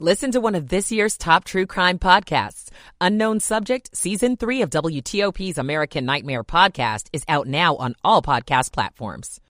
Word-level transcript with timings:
Listen 0.00 0.32
to 0.32 0.40
one 0.40 0.56
of 0.56 0.70
this 0.70 0.90
year's 0.90 1.16
top 1.16 1.44
true 1.44 1.66
crime 1.66 2.00
podcasts. 2.00 2.68
Unknown 3.00 3.38
Subject, 3.38 3.96
Season 3.96 4.36
3 4.36 4.62
of 4.62 4.70
WTOP's 4.70 5.56
American 5.56 6.04
Nightmare 6.04 6.42
podcast 6.42 7.06
is 7.12 7.22
out 7.28 7.46
now 7.46 7.76
on 7.76 7.94
all 8.02 8.20
podcast 8.20 8.72
platforms. 8.72 9.40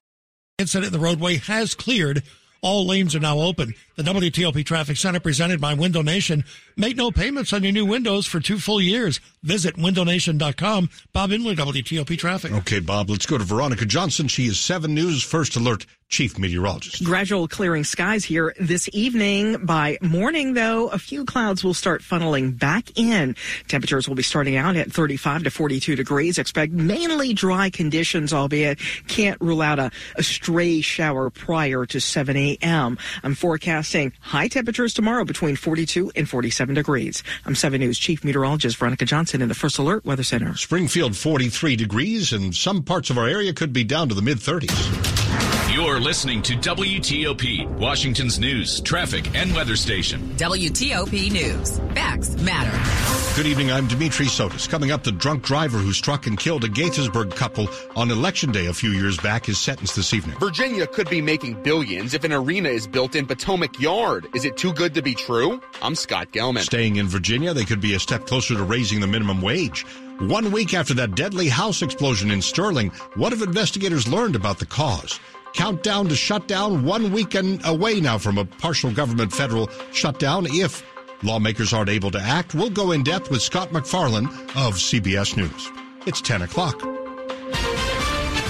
Incident 0.59 0.93
in 0.93 0.99
the 0.99 1.03
roadway 1.03 1.37
has 1.37 1.73
cleared. 1.73 2.21
All 2.61 2.85
lanes 2.85 3.15
are 3.15 3.19
now 3.19 3.39
open. 3.39 3.73
The 3.95 4.03
WTOP 4.03 4.63
Traffic 4.65 4.97
Center 4.97 5.19
presented 5.19 5.59
by 5.59 5.73
Window 5.73 6.03
Nation. 6.03 6.43
Make 6.77 6.95
no 6.95 7.09
payments 7.09 7.51
on 7.51 7.63
your 7.63 7.71
new 7.71 7.85
windows 7.85 8.27
for 8.27 8.39
two 8.39 8.59
full 8.59 8.79
years. 8.79 9.19
Visit 9.41 9.77
windownation.com. 9.77 10.89
Bob 11.11 11.31
Inwood, 11.31 11.57
WTOP 11.57 12.19
Traffic. 12.19 12.51
Okay, 12.51 12.79
Bob, 12.79 13.09
let's 13.09 13.25
go 13.25 13.39
to 13.39 13.43
Veronica 13.43 13.85
Johnson. 13.85 14.27
She 14.27 14.45
is 14.45 14.59
7 14.59 14.93
News 14.93 15.23
First 15.23 15.55
Alert 15.55 15.87
Chief 16.09 16.37
Meteorologist. 16.39 17.03
Gradual 17.03 17.47
clearing 17.47 17.83
skies 17.83 18.23
here 18.23 18.53
this 18.59 18.87
evening. 18.93 19.65
By 19.65 19.97
morning, 20.01 20.53
though, 20.53 20.87
a 20.87 20.99
few 20.99 21.25
clouds 21.25 21.63
will 21.63 21.73
start 21.73 22.01
funneling 22.01 22.57
back 22.57 22.97
in. 22.97 23.35
Temperatures 23.67 24.07
will 24.07 24.15
be 24.15 24.23
starting 24.23 24.55
out 24.55 24.75
at 24.77 24.91
35 24.91 25.43
to 25.43 25.51
42 25.51 25.95
degrees. 25.95 26.37
Expect 26.37 26.71
mainly 26.71 27.33
dry 27.33 27.69
conditions, 27.69 28.33
albeit 28.33 28.79
can't 29.07 29.41
rule 29.41 29.61
out 29.61 29.79
a, 29.79 29.91
a 30.15 30.23
stray 30.23 30.79
shower 30.79 31.29
prior 31.29 31.85
to 31.87 31.99
7 31.99 32.37
a.m. 32.37 32.97
I'm 33.23 33.35
forecasting 33.35 34.13
high 34.21 34.47
temperatures 34.47 34.93
tomorrow 34.93 35.25
between 35.25 35.55
42 35.55 36.13
and 36.15 36.29
47 36.29 36.75
degrees. 36.75 37.23
I'm 37.45 37.55
7 37.55 37.79
News 37.81 37.99
Chief 37.99 38.23
Meteorologist 38.23 38.77
Veronica 38.77 39.05
Johnson 39.05 39.41
in 39.41 39.49
the 39.49 39.55
First 39.55 39.79
Alert 39.79 40.05
Weather 40.05 40.23
Center. 40.23 40.55
Springfield 40.55 41.17
43 41.17 41.75
degrees, 41.75 42.31
and 42.31 42.55
some 42.55 42.83
parts 42.83 43.09
of 43.09 43.17
our 43.17 43.27
area 43.27 43.51
could 43.51 43.73
be 43.73 43.83
down 43.83 44.07
to 44.07 44.15
the 44.15 44.21
mid 44.21 44.37
30s. 44.37 45.64
You're 45.75 45.99
listening 45.99 46.41
to 46.43 46.53
WTOP, 46.53 47.67
Washington's 47.77 48.39
news, 48.39 48.79
traffic, 48.79 49.35
and 49.35 49.53
weather 49.53 49.75
station. 49.75 50.21
WTOP 50.37 51.29
News. 51.33 51.79
Facts 51.93 52.33
matter. 52.37 53.35
Good 53.35 53.45
evening. 53.45 53.73
I'm 53.73 53.85
Dimitri 53.85 54.27
Sotis. 54.27 54.69
Coming 54.69 54.91
up, 54.91 55.03
the 55.03 55.11
drunk 55.11 55.43
driver 55.43 55.77
who 55.77 55.91
struck 55.91 56.27
and 56.27 56.39
killed 56.39 56.63
a 56.63 56.69
Gaithersburg 56.69 57.35
couple 57.35 57.67
on 57.97 58.09
Election 58.09 58.53
Day 58.53 58.67
a 58.67 58.73
few 58.73 58.91
years 58.91 59.17
back 59.17 59.49
is 59.49 59.57
sentenced 59.57 59.97
this 59.97 60.13
evening. 60.13 60.37
Virginia 60.39 60.87
could 60.87 61.09
be 61.09 61.21
making 61.21 61.61
billions 61.61 62.13
if 62.13 62.23
an 62.23 62.31
arena 62.31 62.69
is 62.69 62.87
built 62.87 63.13
in 63.13 63.25
Potomac 63.25 63.77
Yard. 63.77 64.27
Is 64.33 64.45
it 64.45 64.55
too 64.55 64.71
good 64.71 64.93
to 64.93 65.01
be 65.01 65.13
true? 65.13 65.61
I'm 65.81 65.95
Scott 65.95 66.31
Gelman. 66.31 66.61
Staying 66.61 66.95
in 66.95 67.09
Virginia, 67.09 67.53
they 67.53 67.65
could 67.65 67.81
be 67.81 67.95
a 67.95 67.99
step 67.99 68.25
closer 68.25 68.55
to 68.55 68.63
raising 68.63 69.01
the 69.01 69.07
minimum 69.07 69.41
wage. 69.41 69.85
One 70.19 70.53
week 70.53 70.73
after 70.73 70.93
that 70.93 71.15
deadly 71.15 71.49
house 71.49 71.81
explosion 71.81 72.31
in 72.31 72.41
Sterling, 72.41 72.91
what 73.15 73.33
have 73.33 73.41
investigators 73.41 74.07
learned 74.07 74.37
about 74.37 74.59
the 74.59 74.65
cause? 74.65 75.19
Countdown 75.55 76.09
to 76.09 76.15
shutdown 76.15 76.83
one 76.83 77.13
weekend 77.13 77.61
away 77.65 78.01
now 78.01 78.17
from 78.17 78.37
a 78.37 78.43
partial 78.43 78.91
government 78.91 79.31
federal 79.31 79.69
shutdown 79.93 80.45
if 80.49 80.83
lawmakers 81.23 81.71
aren't 81.71 81.89
able 81.89 82.11
to 82.11 82.19
act. 82.19 82.53
We'll 82.53 82.69
go 82.69 82.91
in 82.91 83.03
depth 83.03 83.31
with 83.31 83.41
Scott 83.41 83.71
MacFarlane 83.71 84.25
of 84.25 84.75
CBS 84.75 85.37
News. 85.37 85.71
It's 86.05 86.19
10 86.19 86.41
o'clock. 86.41 86.81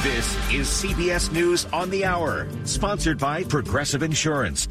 This 0.02 0.36
is 0.52 0.68
CBS 0.68 1.32
News 1.32 1.66
on 1.66 1.92
the 1.92 2.06
Hour, 2.06 2.48
sponsored 2.64 3.20
by 3.20 3.44
Progressive 3.44 4.02
Insurance. 4.02 4.68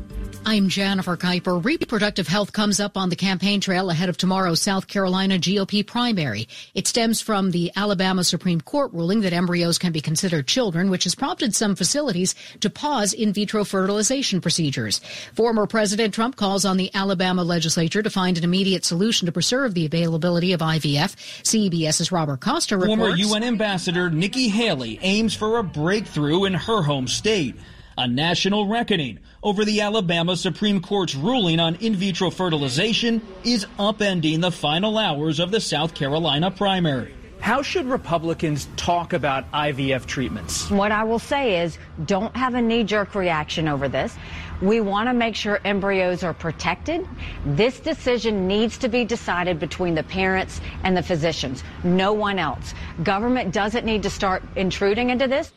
I'm 0.47 0.69
Jennifer 0.69 1.17
Keiper. 1.17 1.65
Reproductive 1.65 2.29
health 2.29 2.53
comes 2.53 2.79
up 2.79 2.99
on 2.99 3.09
the 3.09 3.17
campaign 3.17 3.63
trail 3.63 3.89
ahead 3.89 4.11
of 4.11 4.19
tomorrow's 4.19 4.61
South 4.61 4.87
Carolina 4.87 5.39
GOP 5.39 5.87
primary. 5.87 6.49
It 6.75 6.87
stems 6.87 7.23
from 7.23 7.51
the 7.51 7.73
Alabama 7.75 8.25
Supreme 8.25 8.61
Court 8.61 8.93
ruling 8.93 9.23
that 9.23 9.33
embryos 9.33 9.79
can 9.79 9.91
be 9.91 10.03
considered 10.03 10.47
children, 10.47 10.91
which 10.91 11.05
has 11.05 11.15
prompted 11.15 11.55
some 11.55 11.75
facilities 11.75 12.35
to 12.61 12.69
pause 12.69 13.15
in 13.15 13.33
vitro 13.33 13.65
fertilization 13.65 14.43
procedures. 14.43 15.01
Former 15.33 15.67
President 15.67 16.13
Trump 16.13 16.37
calls 16.37 16.67
on 16.67 16.77
the 16.77 16.95
Alabama 16.95 17.43
legislature 17.43 18.03
to 18.03 18.11
find 18.11 18.37
an 18.37 18.45
immediate 18.45 18.85
solution 18.85 19.25
to 19.25 19.33
preserve 19.33 19.73
the 19.73 19.87
availability 19.87 20.53
of 20.53 20.61
IVF. 20.61 21.17
CBS's 21.43 22.13
Robert 22.13 22.41
Costa 22.41 22.77
reports. 22.77 23.01
Former 23.01 23.17
UN 23.17 23.45
Ambassador 23.45 24.11
Nikki 24.11 24.49
Haley 24.49 24.99
aims 25.01 25.35
for 25.35 25.59
a 25.59 25.63
breakthrough 25.65 26.45
in 26.45 26.53
her 26.53 26.83
home 26.83 27.09
state 27.09 27.57
a 27.97 28.09
national 28.09 28.67
reckoning 28.67 29.19
over 29.45 29.63
the 29.65 29.83
Alabama 29.83 30.37
Supreme 30.37 30.81
Court's 30.81 31.15
ruling 31.15 31.61
on 31.61 31.75
in 31.77 31.95
vitro 31.95 32.31
fertilization 32.31 33.21
is 33.45 33.67
upending 33.79 34.41
the 34.41 34.51
final 34.51 34.97
hours 34.97 35.39
of 35.39 35.51
the 35.51 35.61
South 35.61 35.95
Carolina 35.95 36.51
primary. 36.51 37.15
How 37.41 37.61
should 37.61 37.85
Republicans 37.85 38.69
talk 38.77 39.13
about 39.13 39.53
IVF 39.53 40.07
treatments? 40.07 40.71
What 40.71 40.93
I 40.93 41.05
will 41.05 41.19
say 41.19 41.63
is 41.63 41.77
don't 42.07 42.35
have 42.35 42.55
a 42.55 42.63
knee 42.63 42.85
jerk 42.85 43.15
reaction 43.15 43.69
over 43.69 43.87
this. 43.87 44.17
We 44.63 44.81
want 44.81 45.11
to 45.11 45.13
make 45.13 45.37
sure 45.37 45.61
embryos 45.63 46.23
are 46.23 46.33
protected. 46.33 47.07
This 47.45 47.81
decision 47.81 48.49
needs 48.49 48.79
to 48.79 48.89
be 48.89 49.05
decided 49.05 49.61
between 49.61 49.95
the 49.95 50.05
parents 50.05 50.63
and 50.85 50.97
the 50.97 51.03
physicians, 51.03 51.63
no 51.83 52.15
one 52.15 52.39
else. 52.39 52.73
Government 53.03 53.53
doesn't 53.53 53.85
need 53.85 54.03
to 54.05 54.11
start 54.11 54.43
intruding 54.57 55.11
into 55.11 55.29
this. 55.29 55.53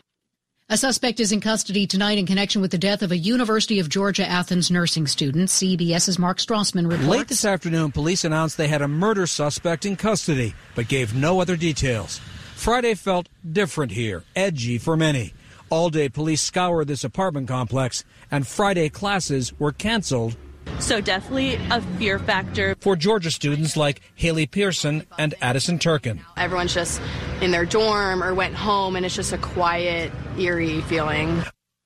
A 0.69 0.75
suspect 0.75 1.21
is 1.21 1.31
in 1.31 1.39
custody 1.39 1.87
tonight 1.87 2.17
in 2.17 2.25
connection 2.25 2.61
with 2.61 2.71
the 2.71 2.77
death 2.77 3.01
of 3.01 3.13
a 3.13 3.17
University 3.17 3.79
of 3.79 3.87
Georgia 3.87 4.27
Athens 4.27 4.69
nursing 4.69 5.07
student. 5.07 5.47
CBS's 5.47 6.19
Mark 6.19 6.39
Strassmann 6.39 6.91
reports. 6.91 7.07
Late 7.07 7.27
this 7.29 7.45
afternoon, 7.45 7.93
police 7.93 8.25
announced 8.25 8.57
they 8.57 8.67
had 8.67 8.81
a 8.81 8.87
murder 8.89 9.27
suspect 9.27 9.85
in 9.85 9.95
custody, 9.95 10.53
but 10.75 10.89
gave 10.89 11.15
no 11.15 11.39
other 11.39 11.55
details. 11.55 12.19
Friday 12.55 12.95
felt 12.95 13.29
different 13.49 13.93
here, 13.93 14.25
edgy 14.35 14.77
for 14.77 14.97
many. 14.97 15.33
All 15.69 15.89
day, 15.89 16.09
police 16.09 16.41
scoured 16.41 16.89
this 16.89 17.05
apartment 17.05 17.47
complex, 17.47 18.03
and 18.29 18.45
Friday 18.45 18.89
classes 18.89 19.57
were 19.57 19.71
canceled 19.71 20.35
so 20.79 21.01
definitely 21.01 21.55
a 21.71 21.81
fear 21.97 22.19
factor. 22.19 22.75
For 22.79 22.95
Georgia 22.95 23.31
students 23.31 23.75
like 23.77 24.01
Haley 24.15 24.45
Pearson 24.45 25.05
and 25.17 25.35
Addison 25.41 25.79
Turkin. 25.79 26.21
Everyone's 26.35 26.73
just 26.73 27.01
in 27.41 27.51
their 27.51 27.65
dorm 27.65 28.23
or 28.23 28.33
went 28.33 28.55
home 28.55 28.95
and 28.95 29.05
it's 29.05 29.15
just 29.15 29.33
a 29.33 29.37
quiet, 29.37 30.11
eerie 30.37 30.81
feeling. 30.81 31.43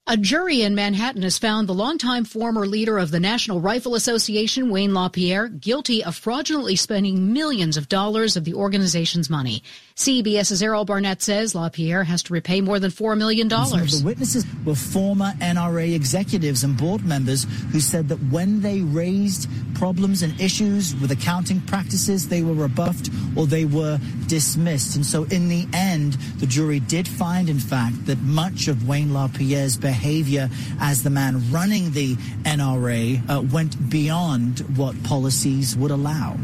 A 0.07 0.17
jury 0.17 0.63
in 0.63 0.73
Manhattan 0.73 1.21
has 1.21 1.37
found 1.37 1.69
the 1.69 1.73
longtime 1.73 2.25
former 2.25 2.65
leader 2.65 2.97
of 2.97 3.11
the 3.11 3.19
National 3.19 3.61
Rifle 3.61 3.93
Association, 3.93 4.71
Wayne 4.71 4.95
LaPierre, 4.95 5.47
guilty 5.47 6.03
of 6.03 6.15
fraudulently 6.15 6.75
spending 6.75 7.31
millions 7.33 7.77
of 7.77 7.87
dollars 7.87 8.35
of 8.35 8.43
the 8.43 8.55
organization's 8.55 9.29
money. 9.29 9.61
CBS's 10.01 10.63
Errol 10.63 10.83
Barnett 10.83 11.21
says 11.21 11.53
LaPierre 11.53 12.03
has 12.03 12.23
to 12.23 12.33
repay 12.33 12.59
more 12.59 12.79
than 12.79 12.89
$4 12.89 13.15
million. 13.15 13.47
the 13.47 14.01
witnesses 14.03 14.47
were 14.65 14.73
former 14.73 15.31
NRA 15.33 15.93
executives 15.93 16.63
and 16.63 16.75
board 16.75 17.05
members 17.05 17.45
who 17.71 17.79
said 17.79 18.09
that 18.09 18.15
when 18.31 18.61
they 18.61 18.81
raised 18.81 19.47
problems 19.75 20.23
and 20.23 20.41
issues 20.41 20.95
with 20.95 21.11
accounting 21.11 21.61
practices, 21.61 22.27
they 22.27 22.41
were 22.41 22.55
rebuffed 22.55 23.11
or 23.35 23.45
they 23.45 23.65
were 23.65 23.99
dismissed. 24.25 24.95
And 24.95 25.05
so 25.05 25.25
in 25.25 25.49
the 25.49 25.67
end, 25.71 26.13
the 26.39 26.47
jury 26.47 26.79
did 26.79 27.07
find, 27.07 27.47
in 27.47 27.59
fact, 27.59 28.07
that 28.07 28.17
much 28.21 28.67
of 28.67 28.87
Wayne 28.87 29.13
LaPierre's 29.13 29.77
behavior 29.77 30.49
as 30.79 31.03
the 31.03 31.11
man 31.11 31.51
running 31.51 31.91
the 31.91 32.15
NRA 32.41 33.21
uh, 33.29 33.43
went 33.53 33.91
beyond 33.91 34.61
what 34.75 35.03
policies 35.03 35.77
would 35.77 35.91
allow. 35.91 36.37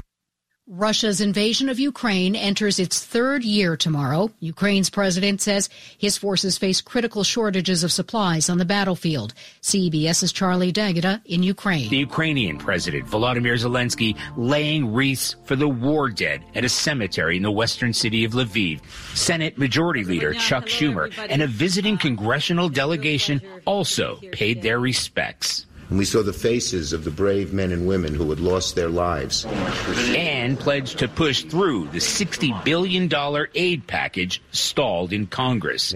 Russia's 0.70 1.22
invasion 1.22 1.70
of 1.70 1.80
Ukraine 1.80 2.36
enters 2.36 2.78
its 2.78 3.02
third 3.02 3.46
year 3.46 3.78
tomorrow. 3.78 4.30
Ukraine's 4.42 4.90
president 4.90 5.40
says 5.40 5.70
his 5.98 6.18
forces 6.18 6.58
face 6.58 6.82
critical 6.82 7.24
shortages 7.24 7.86
of 7.86 7.92
supplies 7.94 8.50
on 8.50 8.58
the 8.58 8.66
battlefield. 8.66 9.34
CBS's 9.62 10.34
Charlie 10.34 10.74
D'Agata 10.74 11.22
in 11.24 11.42
Ukraine. 11.42 11.88
The 11.88 11.96
Ukrainian 11.96 12.58
president, 12.58 13.06
Volodymyr 13.06 13.58
Zelensky, 13.58 14.18
laying 14.36 14.94
wreaths 14.94 15.38
for 15.46 15.56
the 15.56 15.70
war 15.70 16.10
dead 16.10 16.44
at 16.54 16.66
a 16.66 16.70
cemetery 16.70 17.38
in 17.38 17.44
the 17.44 17.52
western 17.52 17.94
city 17.94 18.26
of 18.26 18.34
Lviv. 18.34 18.82
Senate 19.16 19.58
Majority 19.58 20.04
Leader 20.04 20.34
Chuck 20.34 20.66
Schumer 20.66 21.14
and 21.30 21.42
a 21.42 21.48
visiting 21.48 21.98
congressional 21.98 22.68
delegation 22.68 23.42
also 23.64 24.20
paid 24.34 24.62
their 24.62 24.82
respects 24.82 25.67
and 25.90 25.98
we 25.98 26.06
saw 26.06 26.22
the 26.22 26.34
faces 26.34 26.94
of 26.94 27.04
the 27.04 27.12
brave 27.12 27.54
men 27.54 27.72
and 27.72 27.88
women 27.88 28.14
who 28.14 28.30
had 28.30 28.40
lost 28.40 28.76
their 28.76 28.90
lives. 28.90 29.46
And 29.46 30.60
pledged 30.60 31.00
to 31.00 31.08
push 31.08 31.44
through 31.44 31.88
the 31.90 32.00
$60 32.00 32.64
billion 32.64 33.10
aid 33.56 33.88
package 33.88 34.42
stalled 34.52 35.14
in 35.14 35.28
Congress. 35.28 35.96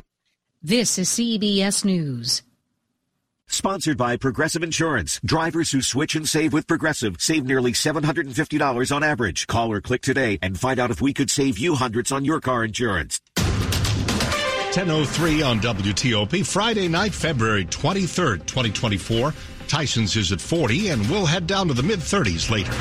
This 0.63 0.97
is 0.97 1.09
CBS 1.09 1.83
News. 1.83 2.43
Sponsored 3.47 3.97
by 3.97 4.15
Progressive 4.15 4.63
Insurance. 4.63 5.19
Drivers 5.25 5.71
who 5.71 5.81
switch 5.81 6.15
and 6.15 6.27
save 6.27 6.53
with 6.53 6.67
Progressive 6.67 7.17
save 7.19 7.45
nearly 7.45 7.73
$750 7.73 8.95
on 8.95 9.03
average. 9.03 9.45
Call 9.45 9.73
or 9.73 9.81
click 9.81 10.01
today 10.01 10.39
and 10.41 10.57
find 10.57 10.79
out 10.79 10.89
if 10.89 11.01
we 11.01 11.13
could 11.13 11.29
save 11.29 11.57
you 11.57 11.75
hundreds 11.75 12.13
on 12.13 12.23
your 12.23 12.39
car 12.39 12.63
insurance. 12.63 13.19
10.03 14.71 15.45
on 15.45 15.59
WTOP, 15.59 16.45
Friday 16.45 16.87
night, 16.87 17.13
February 17.13 17.65
23rd, 17.65 18.45
2024. 18.45 19.33
Tyson's 19.71 20.17
is 20.17 20.33
at 20.33 20.41
40, 20.41 20.89
and 20.89 21.09
we'll 21.09 21.25
head 21.25 21.47
down 21.47 21.69
to 21.69 21.73
the 21.73 21.81
mid 21.81 21.99
30s 21.99 22.49
later. 22.49 22.73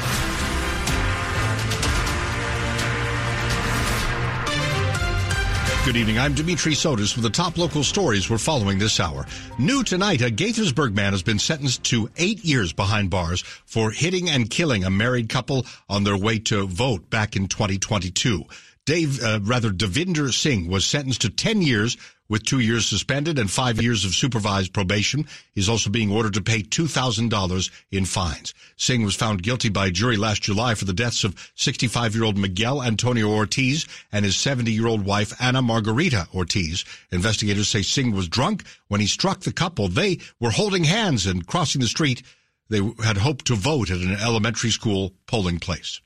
Good 5.84 5.96
evening. 5.96 6.19
I'm 6.19 6.34
Dimitri 6.34 6.72
Sotis 6.72 7.14
with 7.14 7.22
the 7.22 7.31
top 7.31 7.56
local 7.56 7.84
stories 7.84 8.28
we're 8.28 8.38
following 8.38 8.81
this 8.81 8.98
hour. 8.98 9.25
New 9.56 9.84
tonight, 9.84 10.20
a 10.20 10.31
Gaithersburg 10.31 10.92
man 10.92 11.12
has 11.12 11.22
been 11.22 11.38
sentenced 11.38 11.84
to 11.84 12.10
eight 12.16 12.44
years 12.44 12.72
behind 12.72 13.08
bars 13.08 13.42
for 13.42 13.92
hitting 13.92 14.28
and 14.28 14.50
killing 14.50 14.82
a 14.82 14.90
married 14.90 15.28
couple 15.28 15.66
on 15.88 16.02
their 16.02 16.16
way 16.16 16.40
to 16.40 16.66
vote 16.66 17.08
back 17.08 17.37
in 17.37 17.46
2022. 17.46 18.44
Dave, 18.90 19.22
uh, 19.22 19.38
rather, 19.44 19.70
Devinder 19.70 20.34
Singh 20.34 20.66
was 20.66 20.84
sentenced 20.84 21.20
to 21.20 21.31
10 21.31 21.62
years 21.62 21.96
with 22.28 22.42
two 22.42 22.58
years 22.58 22.87
suspended 22.87 23.38
and 23.38 23.48
five 23.48 23.81
years 23.81 24.04
of 24.04 24.16
supervised 24.16 24.72
probation. 24.72 25.28
He's 25.52 25.69
also 25.69 25.90
being 25.90 26.10
ordered 26.10 26.34
to 26.34 26.42
pay 26.42 26.62
$2,000 26.64 27.70
in 27.92 28.04
fines. 28.04 28.52
Singh 28.76 29.04
was 29.04 29.14
found 29.14 29.44
guilty 29.44 29.69
by 29.69 29.87
a 29.87 29.90
jury 29.92 30.16
last 30.16 30.42
July 30.42 30.75
for 30.75 30.87
the 30.87 30.92
deaths 30.92 31.22
of 31.22 31.37
65-year-old 31.56 32.37
Miguel 32.37 32.82
Antonio 32.82 33.28
Ortiz 33.28 33.87
and 34.10 34.25
his 34.25 34.34
70-year-old 34.34 35.04
wife 35.04 35.40
Anna 35.40 35.62
Margarita 35.62 36.26
Ortiz. 36.34 36.84
Investigators 37.12 37.69
say 37.69 37.82
Singh 37.82 38.10
was 38.10 38.26
drunk 38.26 38.64
when 38.88 39.00
he 39.00 39.06
struck 39.06 39.42
the 39.42 39.52
couple. 39.52 39.87
They 39.87 40.19
were 40.40 40.50
holding 40.50 40.82
hands 40.82 41.26
and 41.26 41.46
crossing 41.46 41.81
the 41.81 41.87
street. 41.87 42.25
They 42.69 42.81
had 43.04 43.19
hoped 43.19 43.44
to 43.46 43.54
vote 43.54 43.88
at 43.88 43.98
an 43.98 44.16
elementary 44.16 44.70
school 44.70 45.14
polling 45.28 45.60
place. 45.60 46.00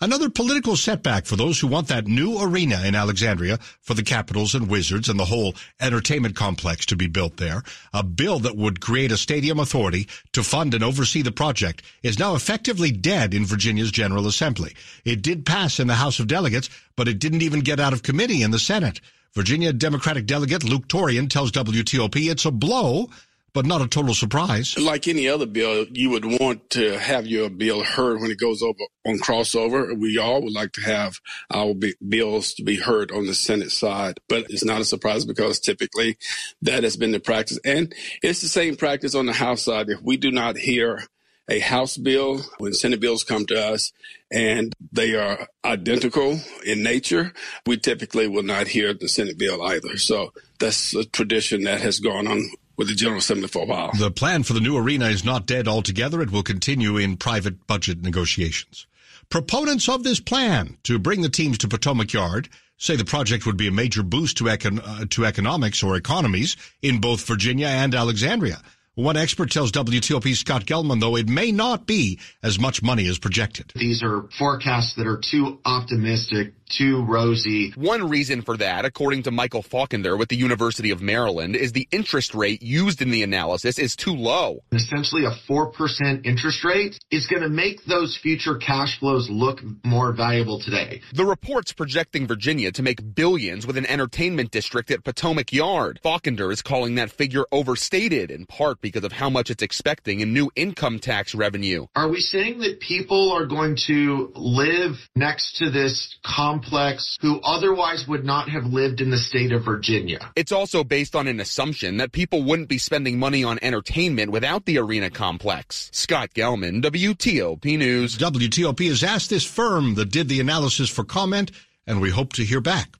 Another 0.00 0.28
political 0.28 0.76
setback 0.76 1.26
for 1.26 1.36
those 1.36 1.60
who 1.60 1.66
want 1.66 1.88
that 1.88 2.06
new 2.06 2.40
arena 2.40 2.82
in 2.84 2.94
Alexandria 2.94 3.58
for 3.80 3.94
the 3.94 4.02
Capitals 4.02 4.54
and 4.54 4.68
Wizards 4.68 5.08
and 5.08 5.18
the 5.18 5.24
whole 5.24 5.54
entertainment 5.80 6.36
complex 6.36 6.86
to 6.86 6.96
be 6.96 7.06
built 7.06 7.36
there. 7.36 7.62
A 7.92 8.02
bill 8.02 8.38
that 8.40 8.56
would 8.56 8.80
create 8.80 9.12
a 9.12 9.16
stadium 9.16 9.58
authority 9.58 10.08
to 10.32 10.42
fund 10.42 10.74
and 10.74 10.84
oversee 10.84 11.22
the 11.22 11.32
project 11.32 11.82
is 12.02 12.18
now 12.18 12.34
effectively 12.34 12.90
dead 12.90 13.34
in 13.34 13.44
Virginia's 13.44 13.90
General 13.90 14.26
Assembly. 14.26 14.74
It 15.04 15.22
did 15.22 15.46
pass 15.46 15.80
in 15.80 15.86
the 15.86 15.94
House 15.94 16.18
of 16.18 16.26
Delegates, 16.26 16.70
but 16.96 17.08
it 17.08 17.18
didn't 17.18 17.42
even 17.42 17.60
get 17.60 17.80
out 17.80 17.92
of 17.92 18.02
committee 18.02 18.42
in 18.42 18.50
the 18.50 18.58
Senate. 18.58 19.00
Virginia 19.34 19.70
Democratic 19.70 20.24
Delegate 20.24 20.64
Luke 20.64 20.88
Torian 20.88 21.28
tells 21.28 21.52
WTOP 21.52 22.30
it's 22.30 22.46
a 22.46 22.50
blow 22.50 23.10
but 23.56 23.64
not 23.64 23.80
a 23.80 23.88
total 23.88 24.12
surprise. 24.12 24.76
Like 24.78 25.08
any 25.08 25.28
other 25.28 25.46
bill, 25.46 25.86
you 25.90 26.10
would 26.10 26.26
want 26.26 26.68
to 26.70 26.98
have 26.98 27.26
your 27.26 27.48
bill 27.48 27.82
heard 27.82 28.20
when 28.20 28.30
it 28.30 28.38
goes 28.38 28.60
over 28.60 28.80
on 29.06 29.18
crossover. 29.18 29.98
We 29.98 30.18
all 30.18 30.42
would 30.42 30.52
like 30.52 30.72
to 30.72 30.82
have 30.82 31.20
our 31.50 31.74
bills 32.06 32.52
to 32.56 32.62
be 32.62 32.76
heard 32.76 33.10
on 33.10 33.24
the 33.24 33.32
Senate 33.32 33.70
side, 33.70 34.20
but 34.28 34.44
it's 34.50 34.62
not 34.62 34.82
a 34.82 34.84
surprise 34.84 35.24
because 35.24 35.58
typically 35.58 36.18
that 36.60 36.84
has 36.84 36.98
been 36.98 37.12
the 37.12 37.18
practice. 37.18 37.58
And 37.64 37.94
it's 38.22 38.42
the 38.42 38.48
same 38.48 38.76
practice 38.76 39.14
on 39.14 39.24
the 39.24 39.32
House 39.32 39.62
side. 39.62 39.88
If 39.88 40.02
we 40.02 40.18
do 40.18 40.30
not 40.30 40.58
hear 40.58 41.04
a 41.48 41.58
House 41.58 41.96
bill, 41.96 42.42
when 42.58 42.74
Senate 42.74 43.00
bills 43.00 43.24
come 43.24 43.46
to 43.46 43.58
us 43.58 43.90
and 44.30 44.74
they 44.92 45.14
are 45.14 45.48
identical 45.64 46.38
in 46.66 46.82
nature, 46.82 47.32
we 47.64 47.78
typically 47.78 48.28
will 48.28 48.42
not 48.42 48.68
hear 48.68 48.92
the 48.92 49.08
Senate 49.08 49.38
bill 49.38 49.62
either. 49.62 49.96
So 49.96 50.34
that's 50.58 50.94
a 50.94 51.06
tradition 51.06 51.62
that 51.62 51.80
has 51.80 52.00
gone 52.00 52.26
on 52.26 52.50
with 52.76 52.88
the 52.88 52.94
General 52.94 53.18
Assembly 53.18 53.48
for 53.48 53.62
a 53.62 53.66
while. 53.66 53.90
The 53.98 54.10
plan 54.10 54.42
for 54.42 54.52
the 54.52 54.60
new 54.60 54.76
arena 54.76 55.06
is 55.06 55.24
not 55.24 55.46
dead 55.46 55.66
altogether. 55.66 56.20
It 56.20 56.30
will 56.30 56.42
continue 56.42 56.96
in 56.96 57.16
private 57.16 57.66
budget 57.66 58.02
negotiations. 58.02 58.86
Proponents 59.28 59.88
of 59.88 60.04
this 60.04 60.20
plan 60.20 60.76
to 60.84 60.98
bring 60.98 61.22
the 61.22 61.28
teams 61.28 61.58
to 61.58 61.68
Potomac 61.68 62.12
Yard 62.12 62.48
say 62.78 62.94
the 62.94 63.04
project 63.04 63.46
would 63.46 63.56
be 63.56 63.68
a 63.68 63.72
major 63.72 64.02
boost 64.02 64.36
to, 64.36 64.44
econ- 64.44 64.80
uh, 64.84 65.06
to 65.10 65.24
economics 65.24 65.82
or 65.82 65.96
economies 65.96 66.56
in 66.82 67.00
both 67.00 67.26
Virginia 67.26 67.66
and 67.66 67.94
Alexandria. 67.94 68.60
One 68.94 69.16
expert 69.18 69.50
tells 69.50 69.72
WTOP's 69.72 70.38
Scott 70.38 70.64
Gelman, 70.64 71.00
though, 71.00 71.16
it 71.16 71.28
may 71.28 71.52
not 71.52 71.86
be 71.86 72.18
as 72.42 72.58
much 72.58 72.82
money 72.82 73.06
as 73.08 73.18
projected. 73.18 73.72
These 73.74 74.02
are 74.02 74.26
forecasts 74.38 74.94
that 74.96 75.06
are 75.06 75.20
too 75.20 75.58
optimistic 75.66 76.54
too 76.68 77.04
rosy. 77.04 77.72
One 77.76 78.08
reason 78.08 78.42
for 78.42 78.56
that, 78.56 78.84
according 78.84 79.24
to 79.24 79.30
Michael 79.30 79.62
Faulkender 79.62 80.18
with 80.18 80.28
the 80.28 80.36
University 80.36 80.90
of 80.90 81.00
Maryland, 81.00 81.56
is 81.56 81.72
the 81.72 81.88
interest 81.92 82.34
rate 82.34 82.62
used 82.62 83.02
in 83.02 83.10
the 83.10 83.22
analysis 83.22 83.78
is 83.78 83.94
too 83.96 84.14
low. 84.14 84.62
Essentially 84.72 85.24
a 85.24 85.32
4% 85.48 86.26
interest 86.26 86.64
rate 86.64 86.98
is 87.10 87.26
going 87.26 87.42
to 87.42 87.48
make 87.48 87.84
those 87.84 88.16
future 88.16 88.56
cash 88.56 88.98
flows 88.98 89.28
look 89.30 89.60
more 89.84 90.12
valuable 90.12 90.60
today. 90.60 91.00
The 91.12 91.24
report's 91.24 91.72
projecting 91.72 92.26
Virginia 92.26 92.72
to 92.72 92.82
make 92.82 93.14
billions 93.14 93.66
with 93.66 93.76
an 93.76 93.86
entertainment 93.86 94.50
district 94.50 94.90
at 94.90 95.04
Potomac 95.04 95.52
Yard. 95.52 96.00
Faulkender 96.04 96.52
is 96.52 96.62
calling 96.62 96.96
that 96.96 97.10
figure 97.10 97.44
overstated 97.52 98.30
in 98.30 98.46
part 98.46 98.80
because 98.80 99.04
of 99.04 99.12
how 99.12 99.30
much 99.30 99.50
it's 99.50 99.62
expecting 99.62 100.20
in 100.20 100.32
new 100.32 100.50
income 100.56 100.98
tax 100.98 101.34
revenue. 101.34 101.86
Are 101.94 102.08
we 102.08 102.20
saying 102.20 102.58
that 102.60 102.80
people 102.80 103.32
are 103.32 103.46
going 103.46 103.76
to 103.86 104.32
live 104.34 104.96
next 105.14 105.58
to 105.58 105.70
this 105.70 106.16
common 106.24 106.55
complex 106.56 107.18
who 107.20 107.40
otherwise 107.40 108.06
would 108.08 108.24
not 108.24 108.48
have 108.48 108.64
lived 108.64 109.00
in 109.00 109.10
the 109.10 109.18
state 109.18 109.52
of 109.52 109.64
Virginia. 109.64 110.18
It's 110.34 110.52
also 110.52 110.84
based 110.84 111.14
on 111.14 111.26
an 111.26 111.40
assumption 111.40 111.98
that 111.98 112.12
people 112.12 112.42
wouldn't 112.42 112.68
be 112.68 112.78
spending 112.78 113.18
money 113.18 113.44
on 113.44 113.58
entertainment 113.60 114.30
without 114.30 114.64
the 114.64 114.78
arena 114.78 115.10
complex. 115.10 115.90
Scott 115.92 116.30
Gelman, 116.34 116.82
WTOP 116.82 117.78
News. 117.78 118.16
WTOP 118.16 118.88
has 118.88 119.02
asked 119.02 119.30
this 119.30 119.44
firm 119.44 119.94
that 119.94 120.10
did 120.10 120.28
the 120.28 120.40
analysis 120.40 120.88
for 120.88 121.04
comment, 121.04 121.50
and 121.86 122.00
we 122.00 122.10
hope 122.10 122.32
to 122.34 122.44
hear 122.44 122.60
back. 122.60 122.96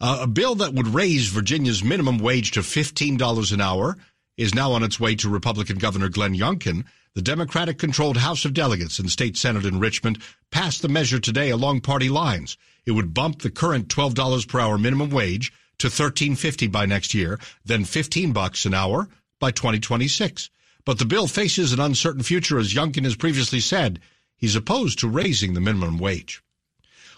Uh, 0.00 0.20
a 0.22 0.26
bill 0.26 0.54
that 0.56 0.74
would 0.74 0.88
raise 0.88 1.28
Virginia's 1.28 1.84
minimum 1.84 2.18
wage 2.18 2.52
to 2.52 2.60
$15 2.60 3.52
an 3.52 3.60
hour 3.60 3.96
is 4.36 4.54
now 4.54 4.72
on 4.72 4.82
its 4.82 4.98
way 4.98 5.14
to 5.14 5.28
Republican 5.28 5.78
Governor 5.78 6.08
Glenn 6.08 6.34
Youngkin. 6.34 6.84
The 7.14 7.22
Democratic 7.22 7.78
controlled 7.78 8.16
House 8.16 8.44
of 8.44 8.54
Delegates 8.54 8.98
and 8.98 9.10
State 9.10 9.36
Senate 9.36 9.66
in 9.66 9.80
Richmond 9.80 10.18
passed 10.50 10.80
the 10.80 10.88
measure 10.88 11.18
today 11.18 11.50
along 11.50 11.80
party 11.80 12.08
lines. 12.08 12.56
It 12.86 12.92
would 12.92 13.14
bump 13.14 13.42
the 13.42 13.50
current 13.50 13.88
$12 13.88 14.48
per 14.48 14.60
hour 14.60 14.78
minimum 14.78 15.10
wage 15.10 15.52
to 15.78 15.88
$13.50 15.88 16.70
by 16.70 16.86
next 16.86 17.14
year, 17.14 17.38
then 17.64 17.84
15 17.84 18.32
bucks 18.32 18.64
an 18.66 18.74
hour 18.74 19.08
by 19.38 19.50
2026. 19.50 20.50
But 20.84 20.98
the 20.98 21.04
bill 21.04 21.26
faces 21.26 21.72
an 21.72 21.80
uncertain 21.80 22.22
future 22.22 22.58
as 22.58 22.74
Youngkin 22.74 23.04
has 23.04 23.16
previously 23.16 23.60
said 23.60 24.00
he's 24.36 24.56
opposed 24.56 24.98
to 25.00 25.08
raising 25.08 25.54
the 25.54 25.60
minimum 25.60 25.98
wage. 25.98 26.42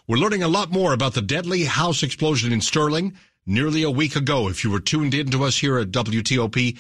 We're 0.07 0.19
learning 0.19 0.43
a 0.43 0.49
lot 0.49 0.71
more 0.71 0.93
about 0.93 1.15
the 1.15 1.23
deadly 1.23 1.65
house 1.65 2.03
explosion 2.03 2.53
in 2.53 2.61
Sterling 2.61 3.15
nearly 3.47 3.83
a 3.83 3.91
week 3.91 4.17
ago. 4.17 4.49
If 4.49 4.65
you 4.65 4.71
were 4.71 4.81
tuned 4.81 5.15
in 5.15 5.31
to 5.31 5.45
us 5.45 5.59
here 5.59 5.79
at 5.79 5.93
WTOP 5.93 6.79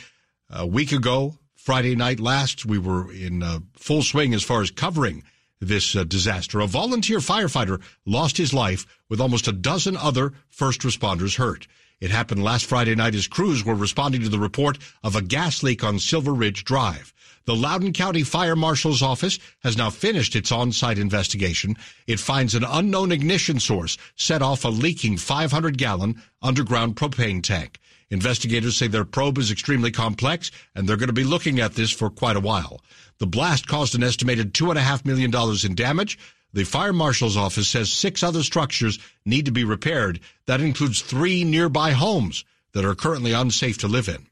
a 0.51 0.67
week 0.67 0.93
ago, 0.93 1.39
Friday 1.55 1.95
night 1.95 2.19
last, 2.19 2.67
we 2.67 2.79
were 2.79 3.13
in 3.13 3.43
uh, 3.43 3.61
full 3.75 4.03
swing 4.03 4.35
as 4.35 4.43
far 4.43 4.63
as 4.63 4.73
covering 4.73 5.23
this 5.63 5.95
uh, 5.95 6.05
disaster. 6.05 6.61
A 6.61 6.67
volunteer 6.67 7.19
firefighter 7.19 7.81
lost 8.05 8.37
his 8.37 8.53
life 8.53 8.85
with 9.09 9.21
almost 9.21 9.49
a 9.49 9.53
dozen 9.53 9.97
other 9.97 10.33
first 10.51 10.81
responders 10.81 11.37
hurt. 11.37 11.67
It 12.01 12.11
happened 12.11 12.43
last 12.43 12.67
Friday 12.67 12.97
night 12.97 13.15
as 13.15 13.29
crews 13.29 13.65
were 13.65 13.77
responding 13.77 14.23
to 14.23 14.29
the 14.29 14.39
report 14.39 14.77
of 15.05 15.15
a 15.15 15.23
gas 15.23 15.63
leak 15.63 15.85
on 15.85 16.01
Silver 16.01 16.35
Ridge 16.35 16.65
Drive. 16.65 17.15
The 17.45 17.55
Loudoun 17.55 17.93
County 17.93 18.23
Fire 18.23 18.57
Marshal's 18.57 19.03
office 19.03 19.39
has 19.63 19.77
now 19.77 19.91
finished 19.91 20.37
its 20.37 20.53
on-site 20.53 20.99
investigation. 20.99 21.77
It 22.07 22.21
finds 22.21 22.55
an 22.55 22.65
unknown 22.65 23.13
ignition 23.13 23.59
source 23.61 23.99
set 24.17 24.43
off 24.43 24.65
a 24.65 24.69
leaking 24.69 25.17
500 25.17 25.79
gallon 25.79 26.23
underground 26.41 26.97
propane 26.97 27.43
tank. 27.43 27.79
Investigators 28.13 28.77
say 28.77 28.89
their 28.89 29.07
probe 29.07 29.39
is 29.39 29.51
extremely 29.51 29.91
complex 29.91 30.51
and 30.75 30.87
they're 30.87 30.99
going 30.99 31.07
to 31.07 31.15
be 31.15 31.25
looking 31.25 31.61
at 31.61 31.77
this 31.77 31.91
for 31.91 32.11
quite 32.11 32.37
a 32.37 32.41
while. 32.41 32.83
The 33.17 33.27
blast 33.27 33.67
caused 33.67 33.95
an 33.95 34.03
estimated 34.03 34.53
$2.5 34.53 35.07
million 35.07 35.33
in 35.65 35.75
damage. 35.75 36.19
The 36.53 36.65
fire 36.65 36.93
marshal's 36.93 37.39
office 37.39 37.69
says 37.69 37.91
six 37.91 38.23
other 38.23 38.43
structures 38.43 38.99
need 39.25 39.47
to 39.47 39.51
be 39.51 39.65
repaired. 39.65 40.21
That 40.45 40.61
includes 40.61 41.01
three 41.01 41.43
nearby 41.43 41.93
homes 41.93 42.45
that 42.75 42.85
are 42.85 42.95
currently 42.95 43.33
unsafe 43.33 43.79
to 43.79 43.89
live 43.89 44.11
in. 44.11 44.27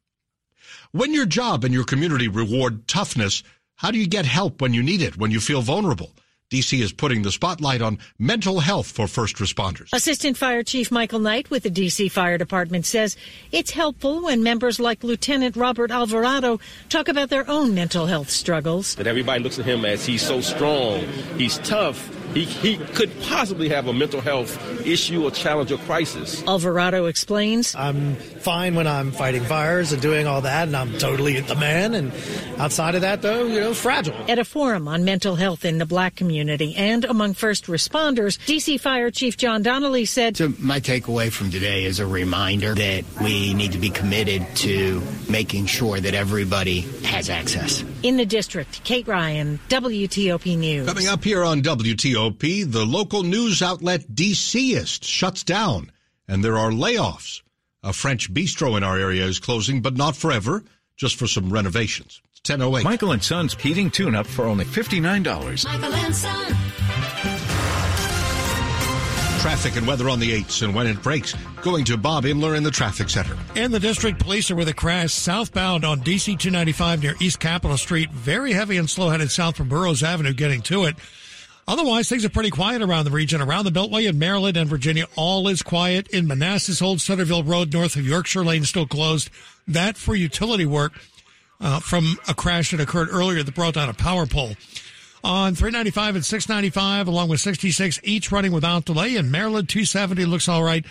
When 0.92 1.14
your 1.14 1.24
job 1.24 1.64
and 1.64 1.72
your 1.72 1.84
community 1.84 2.28
reward 2.28 2.86
toughness, 2.86 3.42
how 3.76 3.90
do 3.90 3.98
you 3.98 4.06
get 4.06 4.26
help 4.26 4.60
when 4.60 4.74
you 4.74 4.82
need 4.82 5.00
it, 5.00 5.16
when 5.16 5.30
you 5.30 5.40
feel 5.40 5.62
vulnerable? 5.62 6.12
DC 6.50 6.80
is 6.80 6.92
putting 6.92 7.22
the 7.22 7.30
spotlight 7.30 7.80
on 7.80 7.96
mental 8.18 8.58
health 8.58 8.90
for 8.90 9.06
first 9.06 9.36
responders. 9.36 9.88
Assistant 9.92 10.36
Fire 10.36 10.64
Chief 10.64 10.90
Michael 10.90 11.20
Knight 11.20 11.48
with 11.48 11.62
the 11.62 11.70
DC 11.70 12.10
Fire 12.10 12.38
Department 12.38 12.84
says 12.84 13.16
it's 13.52 13.70
helpful 13.70 14.24
when 14.24 14.42
members 14.42 14.80
like 14.80 15.04
Lieutenant 15.04 15.54
Robert 15.54 15.92
Alvarado 15.92 16.58
talk 16.88 17.06
about 17.06 17.30
their 17.30 17.48
own 17.48 17.72
mental 17.72 18.06
health 18.06 18.30
struggles. 18.30 18.96
That 18.96 19.06
everybody 19.06 19.44
looks 19.44 19.60
at 19.60 19.64
him 19.64 19.84
as 19.84 20.04
he's 20.04 20.22
so 20.22 20.40
strong, 20.40 21.06
he's 21.36 21.58
tough, 21.58 22.16
he, 22.34 22.44
he 22.44 22.76
could 22.78 23.12
possibly 23.22 23.68
have 23.68 23.86
a 23.86 23.92
mental 23.92 24.20
health 24.20 24.84
issue 24.84 25.24
or 25.24 25.30
challenge 25.30 25.70
or 25.70 25.78
crisis. 25.78 26.42
Alvarado 26.48 27.06
explains 27.06 27.76
I'm 27.76 28.16
fine 28.16 28.74
when 28.74 28.88
I'm 28.88 29.12
fighting 29.12 29.44
fires 29.44 29.92
and 29.92 30.02
doing 30.02 30.26
all 30.26 30.40
that, 30.40 30.66
and 30.66 30.76
I'm 30.76 30.98
totally 30.98 31.38
the 31.40 31.56
man. 31.56 31.94
And 31.94 32.12
outside 32.58 32.94
of 32.94 33.00
that, 33.02 33.22
though, 33.22 33.46
you 33.46 33.60
know, 33.60 33.74
fragile. 33.74 34.16
At 34.28 34.38
a 34.38 34.44
forum 34.44 34.88
on 34.88 35.04
mental 35.04 35.36
health 35.36 35.64
in 35.64 35.78
the 35.78 35.86
black 35.86 36.16
community 36.16 36.39
and 36.48 37.04
among 37.04 37.34
first 37.34 37.66
responders, 37.66 38.38
DC 38.46 38.80
Fire 38.80 39.10
Chief 39.10 39.36
John 39.36 39.62
Donnelly 39.62 40.04
said 40.04 40.36
So, 40.36 40.54
my 40.58 40.80
takeaway 40.80 41.30
from 41.30 41.50
today 41.50 41.84
is 41.84 42.00
a 42.00 42.06
reminder 42.06 42.74
that 42.74 43.04
we 43.20 43.52
need 43.52 43.72
to 43.72 43.78
be 43.78 43.90
committed 43.90 44.46
to 44.56 45.02
making 45.28 45.66
sure 45.66 46.00
that 46.00 46.14
everybody 46.14 46.80
has 47.04 47.28
access. 47.28 47.84
In 48.02 48.16
the 48.16 48.26
district, 48.26 48.82
Kate 48.84 49.06
Ryan, 49.06 49.58
WTOP 49.68 50.56
News. 50.56 50.86
Coming 50.86 51.08
up 51.08 51.24
here 51.24 51.44
on 51.44 51.60
WTOP, 51.62 52.70
the 52.70 52.86
local 52.86 53.22
news 53.22 53.60
outlet 53.60 54.02
DCist 54.08 55.04
shuts 55.04 55.42
down 55.42 55.90
and 56.30 56.44
there 56.44 56.56
are 56.56 56.70
layoffs. 56.70 57.42
A 57.82 57.92
French 57.92 58.32
bistro 58.32 58.76
in 58.76 58.84
our 58.84 58.96
area 58.96 59.24
is 59.24 59.40
closing, 59.40 59.82
but 59.82 59.96
not 59.96 60.14
forever, 60.14 60.62
just 60.96 61.16
for 61.16 61.26
some 61.26 61.52
renovations. 61.52 62.22
It's 62.42 62.48
1008. 62.48 62.84
Michael 62.84 63.12
and 63.12 63.22
Son's 63.22 63.52
heating 63.52 63.90
tune 63.90 64.14
up 64.14 64.26
for 64.26 64.46
only 64.46 64.64
$59. 64.64 65.02
Michael 65.66 65.92
and 65.92 66.16
Son. 66.16 66.46
Traffic 69.42 69.76
and 69.76 69.86
weather 69.86 70.08
on 70.08 70.20
the 70.20 70.42
8s 70.42 70.62
and 70.62 70.74
when 70.74 70.86
it 70.86 71.02
breaks. 71.02 71.34
Going 71.60 71.84
to 71.84 71.98
Bob 71.98 72.24
Imler 72.24 72.56
in 72.56 72.62
the 72.62 72.70
traffic 72.70 73.10
center. 73.10 73.36
And 73.56 73.74
the 73.74 73.78
district 73.78 74.20
police 74.20 74.50
are 74.50 74.56
with 74.56 74.68
a 74.68 74.74
crash 74.74 75.12
southbound 75.12 75.84
on 75.84 76.00
DC 76.00 76.38
295 76.38 77.02
near 77.02 77.14
East 77.20 77.40
Capitol 77.40 77.76
Street. 77.76 78.10
Very 78.10 78.54
heavy 78.54 78.78
and 78.78 78.88
slow 78.88 79.10
headed 79.10 79.30
south 79.30 79.58
from 79.58 79.68
Burroughs 79.68 80.02
Avenue 80.02 80.32
getting 80.32 80.62
to 80.62 80.84
it. 80.84 80.96
Otherwise, 81.68 82.08
things 82.08 82.24
are 82.24 82.30
pretty 82.30 82.50
quiet 82.50 82.80
around 82.80 83.04
the 83.04 83.10
region. 83.10 83.42
Around 83.42 83.66
the 83.66 83.70
Beltway 83.70 84.08
in 84.08 84.18
Maryland 84.18 84.56
and 84.56 84.68
Virginia, 84.68 85.06
all 85.14 85.46
is 85.46 85.62
quiet. 85.62 86.08
In 86.08 86.26
Manassas, 86.26 86.80
Old 86.80 87.02
Centreville 87.02 87.44
Road, 87.44 87.72
north 87.72 87.96
of 87.96 88.06
Yorkshire 88.06 88.44
Lane, 88.44 88.64
still 88.64 88.86
closed. 88.86 89.28
That 89.68 89.96
for 89.96 90.16
utility 90.16 90.66
work 90.66 90.94
uh, 91.60 91.80
from 91.80 92.16
a 92.28 92.34
crash 92.34 92.70
that 92.70 92.80
occurred 92.80 93.08
earlier 93.10 93.42
that 93.42 93.54
brought 93.54 93.74
down 93.74 93.88
a 93.88 93.94
power 93.94 94.26
pole. 94.26 94.54
On 95.22 95.54
395 95.54 96.14
and 96.16 96.24
695, 96.24 97.06
along 97.06 97.28
with 97.28 97.40
66, 97.40 98.00
each 98.02 98.32
running 98.32 98.52
without 98.52 98.86
delay. 98.86 99.16
In 99.16 99.30
Maryland, 99.30 99.68
270 99.68 100.24
looks 100.24 100.48
all 100.48 100.62
right, 100.62 100.84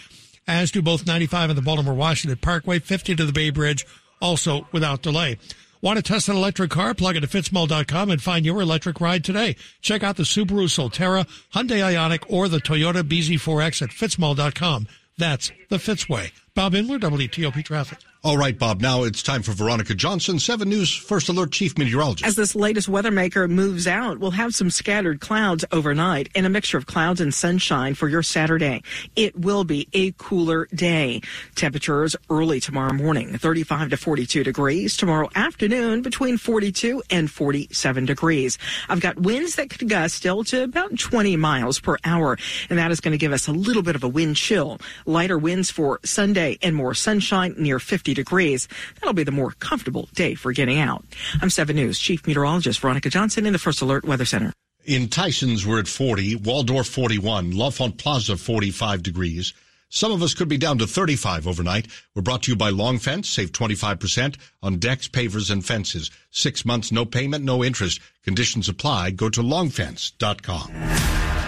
as 0.48 0.70
do 0.72 0.82
both 0.82 1.08
95 1.08 1.50
and 1.50 1.58
the 1.58 1.64
Baltimore 1.64 1.96
Washington 1.96 2.38
Parkway, 2.38 2.80
50 2.80 3.16
to 3.16 3.26
the 3.26 3.34
Bay 3.34 3.50
Bridge, 3.50 3.88
also 4.22 4.68
without 4.72 5.02
delay. 5.02 5.40
Want 5.82 5.98
to 5.98 6.04
test 6.04 6.28
an 6.28 6.36
electric 6.36 6.72
car? 6.72 6.94
Plug 6.94 7.16
into 7.16 7.28
fitzmall.com 7.28 8.12
and 8.12 8.22
find 8.22 8.46
your 8.46 8.62
electric 8.62 9.00
ride 9.00 9.24
today. 9.24 9.56
Check 9.82 10.04
out 10.04 10.18
the 10.18 10.24
Subaru 10.24 10.66
Solterra, 10.68 11.26
Hyundai 11.54 11.80
Ioniq, 11.80 12.26
or 12.28 12.50
the 12.50 12.58
Toyota 12.58 13.02
BZ4X 13.02 13.82
at 13.82 13.90
fitzmall.com. 13.90 14.88
That's 15.18 15.52
the 15.70 15.78
Fitzway. 15.78 16.32
Bob 16.54 16.74
Imler, 16.74 17.00
WTOP 17.00 17.64
Traffic. 17.64 18.00
All 18.22 18.38
right, 18.38 18.60
Bob. 18.60 18.82
Now 18.82 19.04
it's 19.04 19.24
time 19.24 19.44
for 19.44 19.54
Veronica 19.54 19.96
Johnson, 19.96 20.40
7 20.40 20.68
News 20.68 20.94
First 20.94 21.30
Alert 21.30 21.54
Chief 21.54 21.78
Meteorologist. 21.78 22.28
As 22.28 22.36
this 22.36 22.54
latest 22.54 22.90
weather 22.90 23.12
maker 23.12 23.48
moves 23.48 23.88
out, 23.88 24.20
we'll 24.20 24.32
have 24.32 24.54
some 24.54 24.70
scattered 24.70 25.22
clouds 25.22 25.64
overnight 25.72 26.28
and 26.36 26.46
a 26.46 26.50
mixture 26.50 26.78
of 26.78 26.86
clouds 26.86 27.22
and 27.22 27.34
sunshine 27.34 27.94
for 27.94 28.10
your 28.10 28.22
Saturday. 28.22 28.84
It 29.16 29.40
will 29.40 29.64
be 29.64 29.88
a 29.94 30.12
cooler 30.18 30.68
day. 30.76 31.22
Temperatures 31.56 32.18
early 32.30 32.60
tomorrow 32.60 32.92
morning, 32.92 33.38
35 33.38 33.92
to 33.92 33.96
42 33.96 34.44
degrees. 34.44 34.98
Tomorrow 34.98 35.30
afternoon, 35.34 36.02
between 36.02 36.38
42 36.38 37.02
and 37.10 37.32
47 37.32 38.04
degrees. 38.04 38.58
I've 38.90 39.00
got 39.00 39.18
winds 39.18 39.56
that 39.56 39.70
could 39.70 39.88
gust 39.88 40.16
still 40.16 40.44
to 40.44 40.64
about 40.64 41.00
20 41.00 41.38
miles 41.38 41.80
per 41.80 41.96
hour, 42.04 42.38
and 42.70 42.80
that 42.80 42.92
is 42.92 43.00
going 43.00 43.14
to 43.14 43.18
give 43.18 43.32
us 43.32 43.48
a 43.48 43.54
little 43.54 43.82
bit 43.82 43.96
of 43.96 44.04
a 44.04 44.10
wind 44.10 44.36
chill. 44.36 44.78
Lighter 45.06 45.38
winds 45.38 45.72
for 45.72 46.02
Sunday 46.04 46.58
and 46.62 46.76
more 46.76 46.94
sunshine 46.94 47.56
near 47.58 47.80
50 47.80 48.09
degrees. 48.14 48.68
That'll 48.96 49.14
be 49.14 49.24
the 49.24 49.32
more 49.32 49.52
comfortable 49.60 50.10
day 50.14 50.36
for 50.36 50.52
getting 50.52 50.80
out. 50.80 51.04
I'm 51.42 51.50
7 51.50 51.76
News 51.76 52.00
Chief 52.00 52.26
Meteorologist 52.26 52.80
Veronica 52.80 53.10
Johnson 53.10 53.46
in 53.46 53.54
the 53.54 53.60
First 53.60 53.82
Alert 53.82 54.06
Weather 54.06 54.26
Center. 54.26 54.54
In 54.86 55.08
Tysons, 55.08 55.66
we're 55.66 55.80
at 55.80 55.88
40, 55.88 56.38
Waldorf 56.38 56.88
41, 56.88 57.56
L'Enfant 57.56 57.98
Plaza 57.98 58.38
45 58.38 59.04
degrees. 59.04 59.54
Some 59.90 60.12
of 60.12 60.22
us 60.22 60.36
could 60.36 60.48
be 60.48 60.58
down 60.58 60.78
to 60.78 60.88
35 60.88 61.48
overnight. 61.48 61.88
We're 62.16 62.22
brought 62.22 62.44
to 62.44 62.52
you 62.52 62.56
by 62.56 62.70
Long 62.70 63.00
Fence. 63.00 63.28
Save 63.28 63.52
25% 63.52 64.38
on 64.62 64.78
decks, 64.78 65.08
pavers, 65.08 65.50
and 65.52 65.66
fences. 65.66 66.12
Six 66.30 66.64
months, 66.64 66.92
no 66.92 67.06
payment, 67.06 67.44
no 67.44 67.64
interest. 67.64 68.00
Conditions 68.24 68.70
apply. 68.70 69.12
Go 69.12 69.30
to 69.30 69.42
longfence.com. 69.42 71.39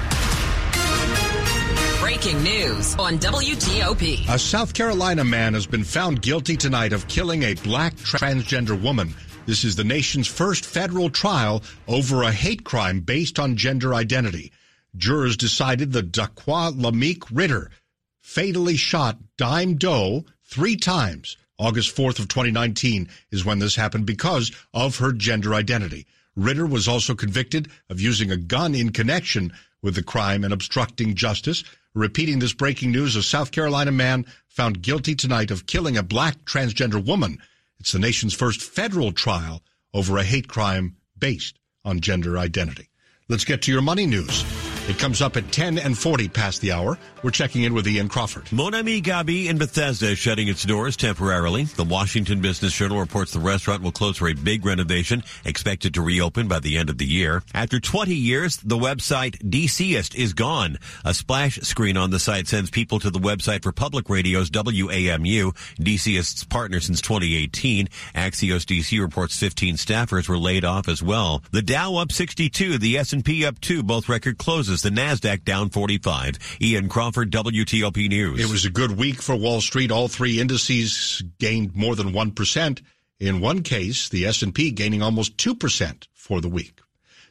Breaking 2.12 2.44
news 2.44 2.94
on 2.96 3.20
WTOP. 3.20 4.28
A 4.28 4.38
South 4.38 4.74
Carolina 4.74 5.24
man 5.24 5.54
has 5.54 5.66
been 5.66 5.86
found 5.86 6.22
guilty 6.22 6.58
tonight 6.58 6.92
of 6.92 7.08
killing 7.08 7.44
a 7.44 7.54
black 7.54 7.96
transgender 7.96 8.80
woman. 8.80 9.14
This 9.46 9.64
is 9.64 9.78
the 9.78 9.86
nation's 9.86 10.28
first 10.28 10.66
federal 10.66 11.10
trial 11.10 11.64
over 11.88 12.24
a 12.24 12.32
hate 12.34 12.66
crime 12.66 13.00
based 13.00 13.40
on 13.40 13.56
gender 13.56 13.94
identity. 13.94 14.52
Jurors 14.98 15.38
decided 15.38 15.94
that 15.94 16.12
Daqua 16.12 16.74
Lameek 16.74 17.24
Ritter 17.32 17.72
fatally 18.20 18.76
shot 18.76 19.18
Dime 19.38 19.76
Doe 19.76 20.26
three 20.44 20.76
times. 20.76 21.38
August 21.58 21.96
4th 21.96 22.20
of 22.20 22.28
2019 22.28 23.08
is 23.32 23.46
when 23.46 23.60
this 23.60 23.78
happened 23.78 24.06
because 24.06 24.52
of 24.74 24.98
her 24.98 25.14
gender 25.14 25.54
identity. 25.54 26.06
Ritter 26.36 26.66
was 26.66 26.90
also 26.90 27.16
convicted 27.16 27.70
of 27.90 28.02
using 28.02 28.32
a 28.32 28.38
gun 28.38 28.76
in 28.76 28.90
connection 28.90 29.54
with 29.82 29.96
the 29.96 30.04
crime 30.04 30.44
and 30.44 30.54
obstructing 30.54 31.16
justice. 31.16 31.64
Repeating 31.94 32.40
this 32.40 32.54
breaking 32.54 32.92
news, 32.92 33.18
a 33.18 33.24
South 33.24 33.52
Carolina 33.52 33.92
man 33.92 34.26
found 34.48 34.82
guilty 34.82 35.14
tonight 35.14 35.52
of 35.52 35.66
killing 35.66 35.98
a 35.98 36.04
black 36.04 36.46
transgender 36.46 37.06
woman. 37.06 37.38
It's 37.80 37.92
the 37.92 38.00
nation's 38.00 38.34
first 38.34 38.62
federal 38.62 39.12
trial 39.12 39.62
over 39.94 40.18
a 40.18 40.24
hate 40.24 40.48
crime 40.48 40.96
based 41.18 41.60
on 41.84 42.00
gender 42.00 42.38
identity. 42.38 42.88
Let's 43.28 43.44
get 43.44 43.64
to 43.64 43.74
your 43.74 43.82
money 43.82 44.06
news. 44.06 44.71
It 44.92 45.00
comes 45.00 45.22
up 45.22 45.38
at 45.38 45.50
10 45.54 45.78
and 45.78 45.98
40 45.98 46.28
past 46.28 46.60
the 46.60 46.74
hour. 46.74 46.98
We're 47.24 47.32
checking 47.32 47.64
in 47.64 47.74
with 47.74 47.88
Ian 47.88 48.10
Crawford. 48.10 48.52
Mon 48.52 48.76
Ami 48.76 49.02
Gabi 49.02 49.48
in 49.48 49.58
Bethesda 49.58 50.10
is 50.10 50.18
shutting 50.18 50.50
its 50.50 50.66
doors 50.66 50.98
temporarily. 50.98 51.64
The 51.64 51.86
Washington 51.86 52.42
Business 52.42 52.74
Journal 52.74 53.00
reports 53.00 53.32
the 53.32 53.40
restaurant 53.40 53.84
will 53.84 53.94
close 53.94 54.18
for 54.18 54.28
a 54.28 54.34
big 54.34 54.66
renovation 54.66 55.24
expected 55.46 55.94
to 55.94 56.02
reopen 56.02 56.50
by 56.50 56.60
the 56.60 56.78
end 56.78 56.90
of 56.90 56.98
the 56.98 57.06
year. 57.06 57.42
After 57.54 57.80
20 57.80 58.14
years, 58.14 58.58
the 58.58 58.78
website 58.78 59.38
DCist 59.50 60.14
is 60.14 60.34
gone. 60.34 60.78
A 61.06 61.14
splash 61.14 61.58
screen 61.62 61.96
on 61.96 62.10
the 62.10 62.20
site 62.20 62.50
sends 62.50 62.70
people 62.70 63.00
to 63.00 63.10
the 63.10 63.20
website 63.20 63.64
for 63.64 63.72
public 63.72 64.10
radio's 64.10 64.50
WAMU, 64.50 65.56
DCist's 65.80 66.44
partner 66.44 66.82
since 66.82 67.00
2018. 67.00 67.88
Axios 68.14 68.66
DC 68.66 69.00
reports 69.00 69.40
15 69.40 69.76
staffers 69.76 70.28
were 70.28 70.38
laid 70.38 70.66
off 70.66 70.90
as 70.90 71.02
well. 71.02 71.42
The 71.52 71.62
Dow 71.62 71.96
up 71.96 72.12
62, 72.12 72.78
the 72.78 72.98
S&P 72.98 73.46
up 73.46 73.62
2, 73.62 73.84
both 73.84 74.10
record 74.10 74.38
closes 74.38 74.81
the 74.82 74.90
Nasdaq 74.90 75.44
down 75.44 75.70
45. 75.70 76.58
Ian 76.62 76.90
Crawford, 76.90 77.32
WTOP 77.32 78.10
News. 78.10 78.40
It 78.40 78.52
was 78.52 78.66
a 78.66 78.70
good 78.70 78.98
week 78.98 79.22
for 79.22 79.36
Wall 79.36 79.62
Street. 79.62 79.92
All 79.92 80.08
three 80.08 80.40
indices 80.40 81.24
gained 81.40 81.76
more 81.76 81.96
than 81.96 82.12
1%. 82.12 82.82
In 83.20 83.40
one 83.40 83.62
case, 83.62 84.10
the 84.10 84.26
S&P 84.26 84.72
gaining 84.72 85.02
almost 85.02 85.38
2% 85.38 86.08
for 86.14 86.42
the 86.42 86.50
week. 86.50 86.80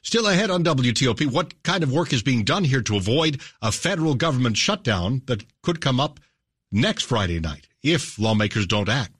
Still 0.03 0.27
ahead 0.27 0.51
on 0.51 0.65
WTOP, 0.65 1.31
what 1.31 1.63
kind 1.63 1.83
of 1.83 1.93
work 1.93 2.13
is 2.13 2.23
being 2.23 2.45
done 2.45 2.65
here 2.65 2.81
to 2.83 2.97
avoid 2.97 3.41
a 3.61 3.71
federal 3.71 4.15
government 4.15 4.57
shutdown 4.57 5.23
that 5.27 5.45
could 5.63 5.81
come 5.81 6.01
up 6.01 6.19
next 6.73 7.03
Friday 7.03 7.41
night 7.41 7.67
if 7.83 8.19
lawmakers 8.19 8.67
don't 8.67 8.89
act. 8.89 9.20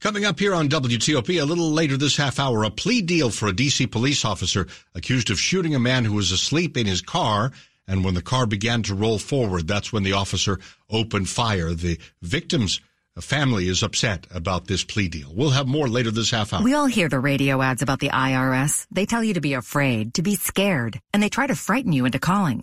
Coming 0.00 0.24
up 0.24 0.38
here 0.38 0.54
on 0.54 0.68
WTOP 0.68 1.42
a 1.42 1.44
little 1.44 1.70
later 1.70 1.96
this 1.96 2.16
half 2.16 2.38
hour, 2.38 2.62
a 2.62 2.70
plea 2.70 3.02
deal 3.02 3.30
for 3.30 3.48
a 3.48 3.52
DC 3.52 3.90
police 3.90 4.24
officer 4.24 4.66
accused 4.94 5.28
of 5.30 5.40
shooting 5.40 5.74
a 5.74 5.80
man 5.80 6.04
who 6.04 6.14
was 6.14 6.30
asleep 6.32 6.76
in 6.76 6.86
his 6.86 7.02
car. 7.02 7.52
And 7.86 8.04
when 8.04 8.14
the 8.14 8.22
car 8.22 8.46
began 8.46 8.82
to 8.84 8.94
roll 8.94 9.18
forward, 9.18 9.66
that's 9.66 9.92
when 9.92 10.04
the 10.04 10.12
officer 10.12 10.60
opened 10.88 11.28
fire. 11.28 11.74
The 11.74 11.98
victim's 12.22 12.80
family 13.20 13.68
is 13.68 13.82
upset 13.82 14.26
about 14.30 14.66
this 14.66 14.84
plea 14.84 15.08
deal. 15.08 15.32
We'll 15.34 15.50
have 15.50 15.66
more 15.66 15.88
later 15.88 16.10
this 16.10 16.30
half 16.30 16.52
hour. 16.52 16.62
We 16.62 16.74
all 16.74 16.86
hear 16.86 17.08
the 17.08 17.18
radio 17.18 17.60
ads 17.60 17.82
about 17.82 17.98
the 17.98 18.10
IRS. 18.10 18.86
They 18.90 19.06
tell 19.06 19.24
you 19.24 19.34
to 19.34 19.40
be 19.40 19.54
afraid, 19.54 20.14
to 20.14 20.22
be 20.22 20.36
scared, 20.36 21.00
and 21.12 21.22
they 21.22 21.28
try 21.28 21.46
to 21.46 21.56
frighten 21.56 21.92
you 21.92 22.04
into 22.04 22.18
calling. 22.18 22.62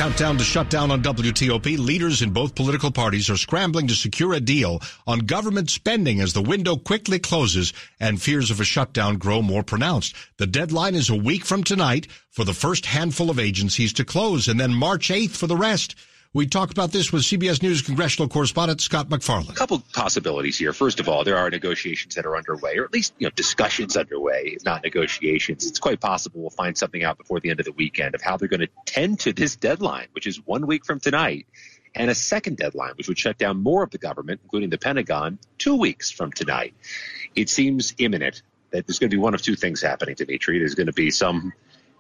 Countdown 0.02 0.40
to 0.40 0.44
shutdown 0.44 0.90
on 0.90 1.04
WTOP. 1.04 1.78
Leaders 1.78 2.24
in 2.24 2.32
both 2.32 2.56
political 2.56 2.90
parties 2.90 3.30
are 3.30 3.38
scrambling 3.38 3.88
to 3.88 3.94
secure 3.94 4.34
a 4.34 4.40
deal 4.40 4.82
on 5.06 5.20
government 5.20 5.70
spending 5.70 6.20
as 6.20 6.34
the 6.34 6.42
window 6.42 6.76
quickly 6.76 7.20
closes 7.20 7.72
and 8.00 8.20
fears 8.20 8.50
of 8.50 8.60
a 8.60 8.64
shutdown 8.64 9.18
grow 9.18 9.44
more 9.44 9.62
pronounced. 9.62 10.16
The 10.38 10.48
deadline 10.48 10.96
is 10.96 11.12
a 11.12 11.16
week 11.16 11.46
from 11.46 11.64
tonight 11.64 12.08
for 12.32 12.44
the 12.44 12.52
first 12.52 12.88
handful 12.88 13.30
of 13.30 13.38
agencies 13.38 13.94
to 13.94 14.04
close 14.04 14.48
and 14.48 14.60
then 14.60 14.74
March 14.74 15.10
8th 15.10 15.38
for 15.38 15.46
the 15.46 15.56
rest. 15.56 15.94
We 16.34 16.48
talk 16.48 16.72
about 16.72 16.94
this 16.94 17.12
with 17.12 17.24
CBS 17.24 17.62
News 17.62 17.82
congressional 17.82 18.30
correspondent 18.30 18.80
Scott 18.80 19.10
MacFarlane. 19.10 19.50
A 19.50 19.54
couple 19.54 19.84
possibilities 19.94 20.58
here. 20.58 20.72
First 20.72 21.02
of 21.02 21.10
all, 21.10 21.26
there 21.26 21.36
are 21.36 21.50
negotiations 21.50 22.16
that 22.16 22.26
are 22.26 22.38
underway, 22.38 22.78
or 22.78 22.86
at 22.86 22.94
least 22.94 23.14
you 23.18 23.28
know 23.28 23.32
discussions 23.32 23.98
underway, 23.98 24.54
if 24.56 24.64
not 24.64 24.82
negotiations. 24.82 25.68
It's 25.68 25.80
quite 25.80 26.00
possible 26.00 26.40
we'll 26.40 26.50
find 26.50 26.78
something 26.78 27.04
out 27.04 27.18
before 27.18 27.42
the 27.42 27.50
end 27.50 27.60
of 27.60 27.66
the 27.66 27.74
weekend 27.74 28.16
of 28.16 28.22
how 28.22 28.38
they're 28.38 28.48
going 28.48 28.62
to 28.62 28.70
tend 28.86 29.20
to 29.22 29.34
this 29.34 29.58
deadline, 29.58 30.08
which 30.14 30.26
is 30.26 30.38
one 30.46 30.68
week 30.68 30.86
from 30.86 31.02
tonight, 31.02 31.48
and 31.96 32.10
a 32.10 32.16
second 32.16 32.56
deadline, 32.56 32.94
which 32.96 33.10
would 33.10 33.20
shut 33.20 33.38
down 33.38 33.62
more 33.62 33.84
of 33.84 33.90
the 33.90 33.98
government, 33.98 34.40
including 34.42 34.70
the 34.70 34.78
Pentagon, 34.78 35.38
two 35.58 35.76
weeks 35.76 36.12
from 36.12 36.32
tonight. 36.32 36.74
It 37.36 37.50
seems 37.50 37.94
imminent 37.98 38.42
that 38.70 38.88
there's 38.88 39.00
going 39.00 39.10
to 39.10 39.18
be 39.18 39.22
one 39.22 39.34
of 39.34 39.42
two 39.42 39.58
things 39.58 39.82
happening, 39.82 40.16
Dimitri. 40.16 40.60
There's 40.60 40.76
going 40.76 40.88
to 40.88 40.94
be 40.94 41.12
some 41.12 41.52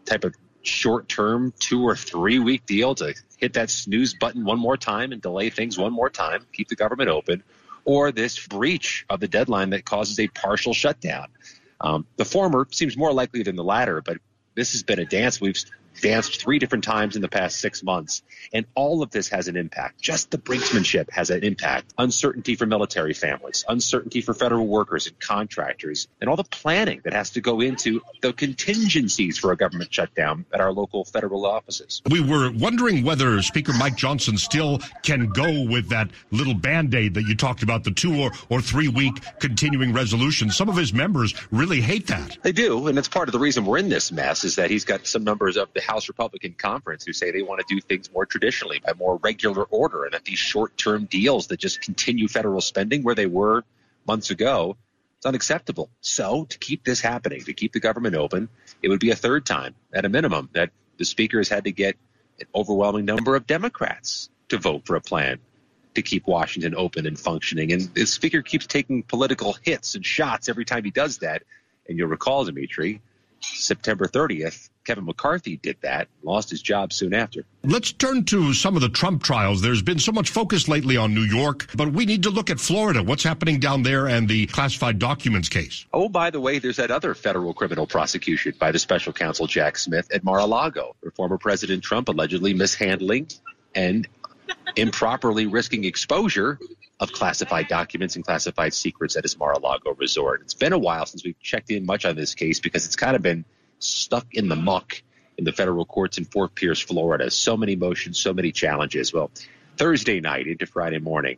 type 0.05 0.23
of 0.23 0.33
short 0.63 1.09
term 1.09 1.53
two 1.59 1.83
or 1.83 1.95
three 1.95 2.39
week 2.39 2.65
deal 2.65 2.95
to 2.95 3.13
hit 3.41 3.53
that 3.53 3.69
snooze 3.69 4.13
button 4.13 4.45
one 4.45 4.59
more 4.59 4.77
time 4.77 5.11
and 5.11 5.21
delay 5.21 5.49
things 5.49 5.77
one 5.77 5.91
more 5.91 6.09
time, 6.09 6.45
keep 6.53 6.69
the 6.69 6.75
government 6.75 7.09
open, 7.09 7.43
or 7.83 8.11
this 8.11 8.47
breach 8.47 9.05
of 9.09 9.19
the 9.19 9.27
deadline 9.27 9.71
that 9.71 9.83
causes 9.83 10.19
a 10.19 10.27
partial 10.27 10.73
shutdown. 10.73 11.27
Um, 11.81 12.05
the 12.15 12.25
former 12.25 12.67
seems 12.69 12.95
more 12.95 13.11
likely 13.11 13.41
than 13.41 13.55
the 13.55 13.63
latter, 13.63 14.01
but 14.01 14.19
this 14.53 14.73
has 14.73 14.83
been 14.83 14.99
a 14.99 15.05
dance 15.05 15.41
we've 15.41 15.57
danced 15.99 16.41
three 16.41 16.59
different 16.59 16.83
times 16.83 17.15
in 17.15 17.21
the 17.21 17.27
past 17.27 17.59
six 17.59 17.83
months. 17.83 18.23
And 18.53 18.65
all 18.75 19.03
of 19.03 19.11
this 19.11 19.29
has 19.29 19.47
an 19.47 19.57
impact. 19.57 20.01
Just 20.01 20.31
the 20.31 20.37
brinksmanship 20.37 21.09
has 21.11 21.29
an 21.29 21.43
impact. 21.43 21.93
Uncertainty 21.97 22.55
for 22.55 22.65
military 22.65 23.13
families, 23.13 23.65
uncertainty 23.67 24.21
for 24.21 24.33
federal 24.33 24.67
workers 24.67 25.07
and 25.07 25.19
contractors, 25.19 26.07
and 26.19 26.29
all 26.29 26.35
the 26.35 26.43
planning 26.43 27.01
that 27.03 27.13
has 27.13 27.31
to 27.31 27.41
go 27.41 27.61
into 27.61 28.01
the 28.21 28.33
contingencies 28.33 29.37
for 29.37 29.51
a 29.51 29.57
government 29.57 29.93
shutdown 29.93 30.45
at 30.53 30.61
our 30.61 30.71
local 30.71 31.05
federal 31.05 31.45
offices. 31.45 32.01
We 32.09 32.21
were 32.21 32.51
wondering 32.51 33.03
whether 33.03 33.41
Speaker 33.41 33.73
Mike 33.73 33.95
Johnson 33.95 34.37
still 34.37 34.79
can 35.03 35.27
go 35.29 35.65
with 35.65 35.89
that 35.89 36.09
little 36.31 36.53
band 36.53 36.93
aid 36.95 37.13
that 37.15 37.23
you 37.23 37.35
talked 37.35 37.63
about, 37.63 37.83
the 37.83 37.91
two 37.91 38.21
or, 38.21 38.31
or 38.49 38.61
three 38.61 38.87
week 38.87 39.21
continuing 39.39 39.93
resolution. 39.93 40.49
Some 40.51 40.69
of 40.69 40.75
his 40.75 40.93
members 40.93 41.33
really 41.51 41.81
hate 41.81 42.07
that. 42.07 42.37
They 42.41 42.51
do. 42.51 42.87
And 42.87 42.97
it's 42.97 43.07
part 43.07 43.27
of 43.27 43.33
the 43.33 43.39
reason 43.39 43.65
we're 43.65 43.77
in 43.77 43.89
this 43.89 44.11
mess 44.11 44.43
is 44.43 44.55
that 44.55 44.69
he's 44.69 44.85
got 44.85 45.07
some 45.07 45.23
numbers 45.23 45.57
of 45.57 45.69
the 45.73 45.80
House 45.81 46.07
Republican 46.07 46.53
Conference 46.53 47.05
who 47.05 47.13
say 47.13 47.31
they 47.31 47.41
want 47.41 47.65
to 47.65 47.75
do 47.75 47.81
things 47.81 48.11
more 48.11 48.25
traditionally 48.25 48.79
by 48.79 48.93
more 48.93 49.17
regular 49.17 49.63
order 49.63 50.05
and 50.05 50.13
that 50.13 50.25
these 50.25 50.39
short 50.39 50.77
term 50.77 51.05
deals 51.05 51.47
that 51.47 51.59
just 51.59 51.81
continue 51.81 52.27
federal 52.27 52.61
spending 52.61 53.03
where 53.03 53.15
they 53.15 53.25
were 53.25 53.63
months 54.05 54.29
ago 54.31 54.77
it's 55.21 55.27
unacceptable. 55.27 55.91
So 56.01 56.45
to 56.45 56.57
keep 56.57 56.83
this 56.83 56.99
happening, 56.99 57.43
to 57.43 57.53
keep 57.53 57.73
the 57.73 57.79
government 57.79 58.15
open, 58.15 58.49
it 58.81 58.89
would 58.89 58.99
be 58.99 59.11
a 59.11 59.15
third 59.15 59.45
time 59.45 59.75
at 59.93 60.03
a 60.03 60.09
minimum 60.09 60.49
that 60.53 60.71
the 60.97 61.05
speaker 61.05 61.37
has 61.37 61.47
had 61.47 61.65
to 61.65 61.71
get 61.71 61.95
an 62.39 62.47
overwhelming 62.55 63.05
number 63.05 63.35
of 63.35 63.45
Democrats 63.45 64.31
to 64.49 64.57
vote 64.57 64.87
for 64.87 64.95
a 64.95 65.01
plan 65.01 65.37
to 65.93 66.01
keep 66.01 66.25
Washington 66.25 66.73
open 66.75 67.05
and 67.05 67.19
functioning. 67.19 67.71
And 67.71 67.81
the 67.93 68.05
speaker 68.05 68.41
keeps 68.41 68.65
taking 68.65 69.03
political 69.03 69.55
hits 69.61 69.93
and 69.93 70.03
shots 70.03 70.49
every 70.49 70.65
time 70.65 70.83
he 70.85 70.89
does 70.89 71.19
that. 71.19 71.43
And 71.87 71.99
you'll 71.99 72.07
recall, 72.07 72.43
Dimitri, 72.45 72.99
September 73.41 74.07
30th, 74.07 74.70
Kevin 74.83 75.05
McCarthy 75.05 75.57
did 75.57 75.77
that, 75.81 76.07
lost 76.23 76.49
his 76.49 76.61
job 76.61 76.91
soon 76.91 77.13
after. 77.13 77.45
Let's 77.63 77.91
turn 77.91 78.25
to 78.25 78.53
some 78.53 78.75
of 78.75 78.81
the 78.81 78.89
Trump 78.89 79.23
trials. 79.23 79.61
There's 79.61 79.81
been 79.81 79.99
so 79.99 80.11
much 80.11 80.29
focus 80.29 80.67
lately 80.67 80.97
on 80.97 81.13
New 81.13 81.21
York, 81.21 81.67
but 81.75 81.93
we 81.93 82.05
need 82.05 82.23
to 82.23 82.29
look 82.29 82.49
at 82.49 82.59
Florida. 82.59 83.03
What's 83.03 83.23
happening 83.23 83.59
down 83.59 83.83
there 83.83 84.07
and 84.07 84.27
the 84.27 84.47
classified 84.47 84.97
documents 84.97 85.49
case? 85.49 85.85
Oh, 85.93 86.09
by 86.09 86.31
the 86.31 86.39
way, 86.39 86.59
there's 86.59 86.77
that 86.77 86.91
other 86.91 87.13
federal 87.13 87.53
criminal 87.53 87.85
prosecution 87.85 88.53
by 88.57 88.71
the 88.71 88.79
special 88.79 89.13
counsel 89.13 89.47
Jack 89.47 89.77
Smith 89.77 90.07
at 90.11 90.23
Mar-a-Lago 90.23 90.95
where 91.01 91.11
former 91.11 91.37
President 91.37 91.83
Trump 91.83 92.09
allegedly 92.09 92.53
mishandling 92.53 93.27
and 93.75 94.07
improperly 94.75 95.45
risking 95.45 95.85
exposure 95.85 96.59
of 96.99 97.11
classified 97.11 97.67
documents 97.67 98.15
and 98.15 98.25
classified 98.25 98.73
secrets 98.73 99.15
at 99.15 99.23
his 99.23 99.37
Mar-a-Lago 99.37 99.95
resort. 99.95 100.41
It's 100.41 100.53
been 100.53 100.73
a 100.73 100.77
while 100.77 101.05
since 101.05 101.23
we've 101.23 101.39
checked 101.41 101.71
in 101.71 101.85
much 101.85 102.05
on 102.05 102.15
this 102.15 102.35
case 102.35 102.59
because 102.59 102.85
it's 102.85 102.95
kind 102.95 103.15
of 103.15 103.21
been 103.21 103.43
stuck 103.83 104.33
in 104.33 104.47
the 104.49 104.55
muck 104.55 105.01
in 105.37 105.45
the 105.45 105.51
federal 105.51 105.85
courts 105.85 106.17
in 106.17 106.25
Fort 106.25 106.53
Pierce, 106.55 106.79
Florida. 106.79 107.31
So 107.31 107.57
many 107.57 107.75
motions, 107.75 108.19
so 108.19 108.33
many 108.33 108.51
challenges. 108.51 109.13
Well, 109.13 109.31
Thursday 109.77 110.19
night 110.19 110.47
into 110.47 110.65
Friday 110.65 110.99
morning, 110.99 111.37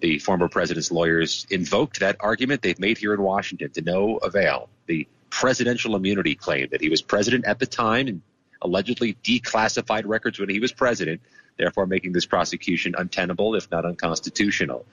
the 0.00 0.18
former 0.18 0.48
president's 0.48 0.90
lawyers 0.90 1.46
invoked 1.50 2.00
that 2.00 2.16
argument 2.20 2.62
they've 2.62 2.78
made 2.78 2.98
here 2.98 3.14
in 3.14 3.22
Washington 3.22 3.70
to 3.70 3.82
no 3.82 4.18
avail. 4.18 4.68
The 4.86 5.08
presidential 5.30 5.96
immunity 5.96 6.34
claim 6.34 6.68
that 6.70 6.80
he 6.80 6.90
was 6.90 7.02
president 7.02 7.44
at 7.46 7.58
the 7.58 7.66
time 7.66 8.06
and 8.06 8.22
allegedly 8.62 9.16
declassified 9.24 10.04
records 10.06 10.38
when 10.38 10.48
he 10.48 10.60
was 10.60 10.72
president 10.72 11.20
therefore 11.56 11.86
making 11.86 12.12
this 12.12 12.26
prosecution 12.26 12.94
untenable, 12.96 13.54
if 13.54 13.70
not 13.70 13.84
unconstitutional. 13.84 14.84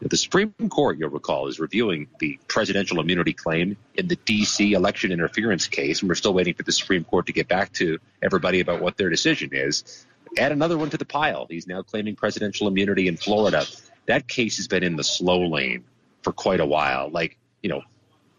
The 0.00 0.16
Supreme 0.16 0.52
Court, 0.68 0.98
you'll 0.98 1.10
recall, 1.10 1.46
is 1.46 1.60
reviewing 1.60 2.08
the 2.18 2.38
presidential 2.48 3.00
immunity 3.00 3.32
claim 3.32 3.76
in 3.94 4.08
the 4.08 4.16
D.C. 4.16 4.72
election 4.72 5.12
interference 5.12 5.68
case, 5.68 6.00
and 6.00 6.08
we're 6.08 6.16
still 6.16 6.34
waiting 6.34 6.54
for 6.54 6.64
the 6.64 6.72
Supreme 6.72 7.04
Court 7.04 7.26
to 7.26 7.32
get 7.32 7.46
back 7.46 7.72
to 7.74 7.98
everybody 8.20 8.60
about 8.60 8.80
what 8.80 8.96
their 8.96 9.10
decision 9.10 9.50
is. 9.52 10.04
Add 10.36 10.50
another 10.50 10.76
one 10.76 10.90
to 10.90 10.96
the 10.96 11.04
pile. 11.04 11.46
He's 11.48 11.68
now 11.68 11.82
claiming 11.82 12.16
presidential 12.16 12.66
immunity 12.66 13.06
in 13.06 13.16
Florida. 13.16 13.64
That 14.06 14.26
case 14.26 14.56
has 14.56 14.66
been 14.66 14.82
in 14.82 14.96
the 14.96 15.04
slow 15.04 15.46
lane 15.46 15.84
for 16.22 16.32
quite 16.32 16.60
a 16.60 16.66
while. 16.66 17.08
Like, 17.08 17.38
you 17.62 17.68
know, 17.70 17.82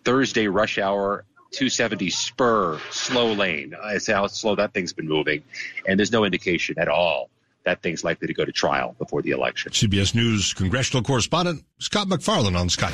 Thursday 0.03 0.47
rush 0.47 0.77
hour 0.77 1.23
270 1.51 2.09
spur 2.09 2.79
slow 2.89 3.33
lane. 3.33 3.75
That's 3.81 4.07
how 4.07 4.27
slow 4.27 4.55
that 4.55 4.73
thing's 4.73 4.91
been 4.91 5.07
moving. 5.07 5.43
And 5.87 5.97
there's 5.97 6.11
no 6.11 6.25
indication 6.25 6.77
at 6.77 6.89
all 6.89 7.29
that 7.65 7.81
thing's 7.81 8.03
likely 8.03 8.27
to 8.27 8.33
go 8.33 8.45
to 8.45 8.51
trial 8.51 8.95
before 8.99 9.21
the 9.21 9.31
election. 9.31 9.71
CBS 9.71 10.15
News 10.15 10.53
congressional 10.53 11.03
correspondent 11.03 11.63
Scott 11.79 12.07
MacFarlane 12.07 12.55
on 12.55 12.67
Skype. 12.67 12.93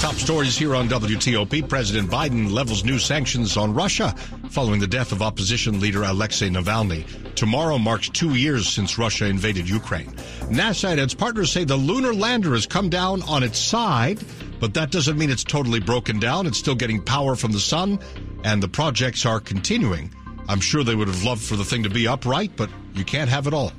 Top 0.00 0.14
stories 0.14 0.56
here 0.56 0.76
on 0.76 0.88
WTOP. 0.88 1.68
President 1.68 2.08
Biden 2.08 2.52
levels 2.52 2.84
new 2.84 3.00
sanctions 3.00 3.56
on 3.56 3.74
Russia 3.74 4.14
following 4.48 4.78
the 4.78 4.86
death 4.86 5.10
of 5.10 5.22
opposition 5.22 5.80
leader 5.80 6.04
Alexei 6.04 6.48
Navalny. 6.48 7.04
Tomorrow 7.34 7.78
marks 7.78 8.08
two 8.08 8.36
years 8.36 8.68
since 8.68 8.96
Russia 8.96 9.26
invaded 9.26 9.68
Ukraine. 9.68 10.12
NASA 10.52 10.90
and 10.90 11.00
its 11.00 11.14
partners 11.14 11.50
say 11.50 11.64
the 11.64 11.76
lunar 11.76 12.14
lander 12.14 12.52
has 12.52 12.64
come 12.64 12.88
down 12.88 13.22
on 13.22 13.42
its 13.42 13.58
side, 13.58 14.20
but 14.60 14.72
that 14.74 14.92
doesn't 14.92 15.18
mean 15.18 15.30
it's 15.30 15.42
totally 15.42 15.80
broken 15.80 16.20
down. 16.20 16.46
It's 16.46 16.58
still 16.58 16.76
getting 16.76 17.02
power 17.02 17.34
from 17.34 17.50
the 17.50 17.58
sun, 17.60 17.98
and 18.44 18.62
the 18.62 18.68
projects 18.68 19.26
are 19.26 19.40
continuing. 19.40 20.14
I'm 20.48 20.60
sure 20.60 20.82
they 20.82 20.94
would 20.94 21.08
have 21.08 21.22
loved 21.22 21.42
for 21.42 21.56
the 21.56 21.64
thing 21.64 21.82
to 21.82 21.90
be 21.90 22.08
upright, 22.08 22.52
but 22.56 22.70
you 22.94 23.04
can't 23.04 23.28
have 23.28 23.46
it 23.46 23.54
all. 23.54 23.72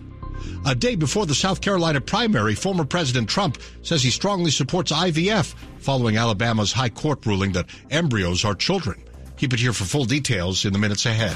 A 0.66 0.76
day 0.76 0.96
before 0.96 1.26
the 1.26 1.36
South 1.36 1.62
Carolina 1.62 2.00
primary, 2.00 2.56
former 2.56 2.86
President 2.86 3.28
Trump 3.28 3.58
says 3.82 4.04
he 4.04 4.12
strongly 4.12 4.52
supports 4.52 4.92
IVF 4.92 5.54
following 5.80 6.18
Alabama's 6.18 6.72
high 6.72 6.90
court 6.90 7.26
ruling 7.26 7.54
that 7.54 7.66
embryos 7.90 8.46
are 8.46 8.56
children. 8.56 9.02
Keep 9.38 9.54
it 9.54 9.60
here 9.60 9.74
for 9.74 9.86
full 9.86 10.06
details 10.06 10.66
in 10.66 10.74
the 10.74 10.80
minutes 10.80 11.06
ahead. 11.06 11.36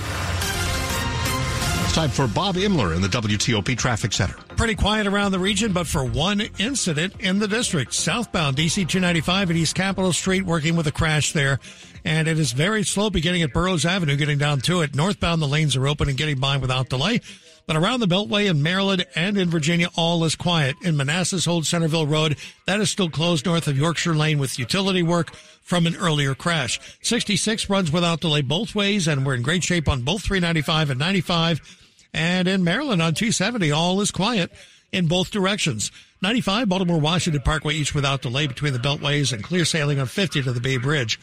It's 1.84 1.93
time 1.93 2.10
for 2.10 2.28
Bob 2.28 2.56
Imler 2.56 2.96
in 2.96 3.02
the 3.02 3.08
WTOP 3.08 3.78
Traffic 3.78 4.13
Center. 4.13 4.36
Pretty 4.58 4.76
quiet 4.76 5.08
around 5.08 5.32
the 5.32 5.39
region, 5.39 5.74
but 5.74 5.88
for 5.88 6.04
one 6.04 6.41
incident 6.58 7.13
in 7.19 7.39
the 7.39 7.48
district. 7.48 7.93
Southbound 7.93 8.58
DC 8.58 8.76
295 8.76 9.52
at 9.52 9.56
East 9.56 9.76
Capitol 9.76 10.12
Street, 10.12 10.43
working 10.43 10.76
with 10.76 10.88
a 10.88 10.91
crash 10.91 11.34
there. 11.34 11.60
And 12.06 12.28
it 12.28 12.38
is 12.38 12.52
very 12.52 12.84
slow 12.84 13.10
beginning 13.10 13.44
at 13.44 13.54
Burroughs 13.54 13.86
Avenue, 13.86 14.18
getting 14.18 14.38
down 14.38 14.60
to 14.62 14.82
it. 14.82 14.94
Northbound, 14.94 15.42
the 15.42 15.48
lanes 15.48 15.76
are 15.76 15.88
open 15.88 16.10
and 16.10 16.18
getting 16.18 16.39
by 16.39 16.58
without 16.58 16.89
delay. 16.89 17.22
But 17.66 17.78
around 17.78 18.02
the 18.02 18.08
Beltway 18.08 18.50
in 18.50 18.62
Maryland 18.62 19.06
and 19.16 19.38
in 19.38 19.50
Virginia, 19.50 19.89
all 19.96 20.26
is 20.26 20.36
quiet. 20.36 20.76
In 20.82 20.98
Manassas, 20.98 21.48
Old 21.48 21.66
Centreville 21.66 22.06
Road, 22.08 22.36
that 22.66 22.82
is 22.82 22.89
still 22.89 23.10
closed 23.10 23.46
north 23.46 23.68
of 23.70 23.78
Yorkshire 23.78 24.16
Lane 24.16 24.38
with 24.38 24.60
utility 24.60 25.02
work 25.02 25.34
from 25.62 25.88
an 25.88 25.96
earlier 25.96 26.36
crash. 26.36 26.80
66 27.02 27.70
runs 27.70 27.89
without 27.89 28.20
delay 28.20 28.42
both 28.42 28.76
ways, 28.76 29.08
and 29.08 29.26
we're 29.26 29.36
in 29.36 29.42
great 29.42 29.63
shape 29.63 29.88
on 29.88 30.02
both 30.02 30.24
395 30.24 30.89
and 30.89 31.00
95. 31.00 31.62
And 32.13 32.50
in 32.50 32.66
Maryland 32.66 33.02
on 33.02 33.13
270, 33.13 33.72
all 33.72 34.02
is 34.02 34.12
quiet 34.12 34.52
in 34.92 35.08
both 35.08 35.32
directions. 35.32 35.89
95 36.22 36.68
Baltimore 36.68 37.00
Washington 37.00 37.42
Parkway 37.42 37.76
each 37.76 37.96
without 37.96 38.22
delay 38.22 38.46
between 38.46 38.74
the 38.74 38.80
beltways 38.80 39.32
and 39.32 39.44
clear 39.44 39.63
sailing 39.63 40.00
on 40.00 40.08
50 40.08 40.44
to 40.44 40.52
the 40.52 40.62
Bay 40.62 40.78
Bridge. 40.78 41.18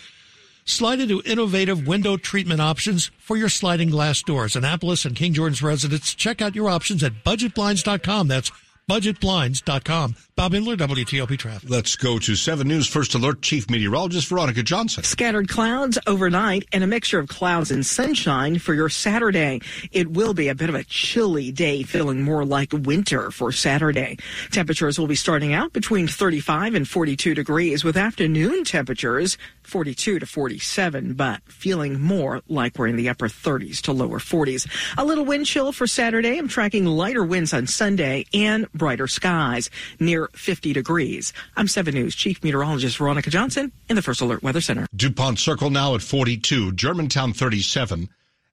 Slide 0.70 1.00
into 1.00 1.20
innovative 1.26 1.86
window 1.86 2.16
treatment 2.16 2.60
options 2.60 3.10
for 3.18 3.36
your 3.36 3.48
sliding 3.48 3.90
glass 3.90 4.22
doors. 4.22 4.54
Annapolis 4.54 5.04
and 5.04 5.16
King 5.16 5.34
George's 5.34 5.62
residents, 5.62 6.14
check 6.14 6.40
out 6.40 6.54
your 6.54 6.70
options 6.70 7.02
at 7.02 7.24
budgetblinds.com. 7.24 8.28
That's 8.28 8.52
budgetblinds.com. 8.88 10.16
Bob 10.34 10.52
Imler, 10.52 10.76
WTOP 10.76 11.38
Traffic. 11.38 11.70
Let's 11.70 11.94
go 11.94 12.18
to 12.18 12.34
7 12.34 12.66
News 12.66 12.88
First 12.88 13.14
Alert 13.14 13.40
Chief 13.42 13.70
Meteorologist 13.70 14.26
Veronica 14.26 14.64
Johnson. 14.64 15.04
Scattered 15.04 15.48
clouds 15.48 15.98
overnight 16.08 16.66
and 16.72 16.82
a 16.82 16.88
mixture 16.88 17.20
of 17.20 17.28
clouds 17.28 17.70
and 17.70 17.86
sunshine 17.86 18.58
for 18.58 18.74
your 18.74 18.88
Saturday. 18.88 19.60
It 19.92 20.10
will 20.10 20.34
be 20.34 20.48
a 20.48 20.56
bit 20.56 20.68
of 20.68 20.74
a 20.74 20.82
chilly 20.82 21.52
day, 21.52 21.84
feeling 21.84 22.22
more 22.22 22.44
like 22.44 22.72
winter 22.72 23.30
for 23.30 23.52
Saturday. 23.52 24.18
Temperatures 24.50 24.98
will 24.98 25.06
be 25.06 25.14
starting 25.14 25.52
out 25.52 25.72
between 25.72 26.08
35 26.08 26.74
and 26.74 26.88
42 26.88 27.34
degrees 27.34 27.84
with 27.84 27.96
afternoon 27.96 28.64
temperatures 28.64 29.38
42 29.70 30.18
to 30.18 30.26
47, 30.26 31.14
but 31.14 31.42
feeling 31.46 32.00
more 32.00 32.42
like 32.48 32.76
we're 32.76 32.88
in 32.88 32.96
the 32.96 33.08
upper 33.08 33.28
30s 33.28 33.80
to 33.82 33.92
lower 33.92 34.18
40s. 34.18 34.68
A 34.98 35.04
little 35.04 35.24
wind 35.24 35.46
chill 35.46 35.70
for 35.70 35.86
Saturday. 35.86 36.36
I'm 36.36 36.48
tracking 36.48 36.84
lighter 36.84 37.24
winds 37.24 37.54
on 37.54 37.68
Sunday 37.68 38.26
and 38.34 38.70
brighter 38.72 39.06
skies 39.06 39.70
near 40.00 40.28
50 40.34 40.72
degrees. 40.72 41.32
I'm 41.56 41.68
7 41.68 41.94
News 41.94 42.16
Chief 42.16 42.42
Meteorologist 42.42 42.98
Veronica 42.98 43.30
Johnson 43.30 43.70
in 43.88 43.96
the 43.96 44.02
First 44.02 44.20
Alert 44.20 44.42
Weather 44.42 44.60
Center. 44.60 44.86
DuPont 44.94 45.38
Circle 45.38 45.70
now 45.70 45.94
at 45.94 46.02
42, 46.02 46.72
Germantown 46.72 47.32
37, 47.32 48.08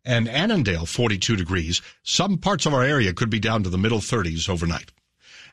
and 0.06 0.30
Annandale 0.30 0.86
42 0.86 1.36
degrees. 1.36 1.82
Some 2.04 2.38
parts 2.38 2.68
of 2.68 2.74
our 2.74 2.84
area 2.84 3.12
could 3.12 3.32
be 3.32 3.40
down 3.40 3.64
to 3.64 3.70
the 3.70 3.78
middle 3.78 4.00
30s 4.00 4.48
overnight. 4.48 4.92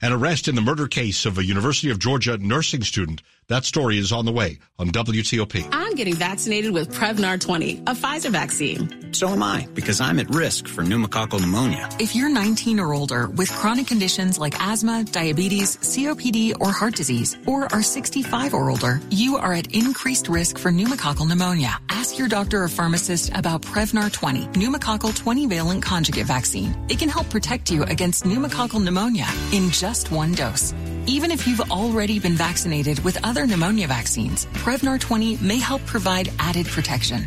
An 0.03 0.12
arrest 0.12 0.48
in 0.48 0.55
the 0.55 0.61
murder 0.61 0.87
case 0.87 1.24
of 1.24 1.38
a 1.38 1.44
University 1.44 1.88
of 1.90 1.98
Georgia 1.98 2.37
nursing 2.37 2.83
student. 2.83 3.22
That 3.48 3.66
story 3.66 3.98
is 3.98 4.11
on 4.11 4.24
the 4.24 4.33
way 4.33 4.59
on 4.78 4.88
WTOP. 4.88 5.68
I'm 5.70 5.94
getting 5.94 6.14
vaccinated 6.14 6.72
with 6.72 6.94
Prevnar 6.94 7.38
20, 7.38 7.83
a 7.87 7.94
Pfizer 7.94 8.30
vaccine. 8.30 9.12
So 9.12 9.28
am 9.28 9.42
I, 9.42 9.68
because 9.74 10.00
I'm 10.00 10.18
at 10.18 10.30
risk 10.30 10.66
for 10.66 10.83
pneumococcal 10.83 11.40
pneumonia. 11.40 11.88
If 12.00 12.16
you're 12.16 12.30
19 12.30 12.80
or 12.80 12.94
older 12.94 13.28
with 13.28 13.50
chronic 13.52 13.87
conditions 13.87 14.38
like 14.38 14.61
asthma, 14.61 15.04
diabetes, 15.04 15.76
COPD, 15.76 16.59
or 16.59 16.72
heart 16.72 16.96
disease, 16.96 17.37
or 17.46 17.72
are 17.72 17.83
65 17.83 18.54
or 18.54 18.70
older, 18.70 19.00
you 19.11 19.37
are 19.37 19.52
at 19.52 19.74
increased 19.74 20.28
risk 20.28 20.59
for 20.59 20.70
pneumococcal 20.70 21.28
pneumonia. 21.28 21.78
Ask 21.90 22.18
your 22.18 22.28
doctor 22.28 22.62
or 22.62 22.68
pharmacist 22.68 23.30
about 23.35 23.61
Prevnar 23.61 24.11
20, 24.11 24.46
pneumococcal 24.59 25.14
20 25.14 25.46
valent 25.46 25.83
conjugate 25.83 26.26
vaccine. 26.26 26.74
It 26.88 26.98
can 26.98 27.11
help 27.11 27.28
protect 27.28 27.70
you 27.70 27.83
against 27.85 28.24
pneumococcal 28.24 28.83
pneumonia 28.83 29.26
in 29.52 29.70
just 29.70 30.11
one 30.11 30.33
dose. 30.33 30.72
Even 31.07 31.30
if 31.30 31.46
you've 31.46 31.70
already 31.70 32.18
been 32.18 32.33
vaccinated 32.33 32.98
with 33.04 33.22
other 33.26 33.34
pneumonia 33.47 33.88
vaccines, 33.88 34.47
Prevnar 34.62 35.01
20 35.01 35.38
may 35.38 35.59
help 35.59 35.85
provide 35.87 36.31
added 36.38 36.66
protection. 36.66 37.27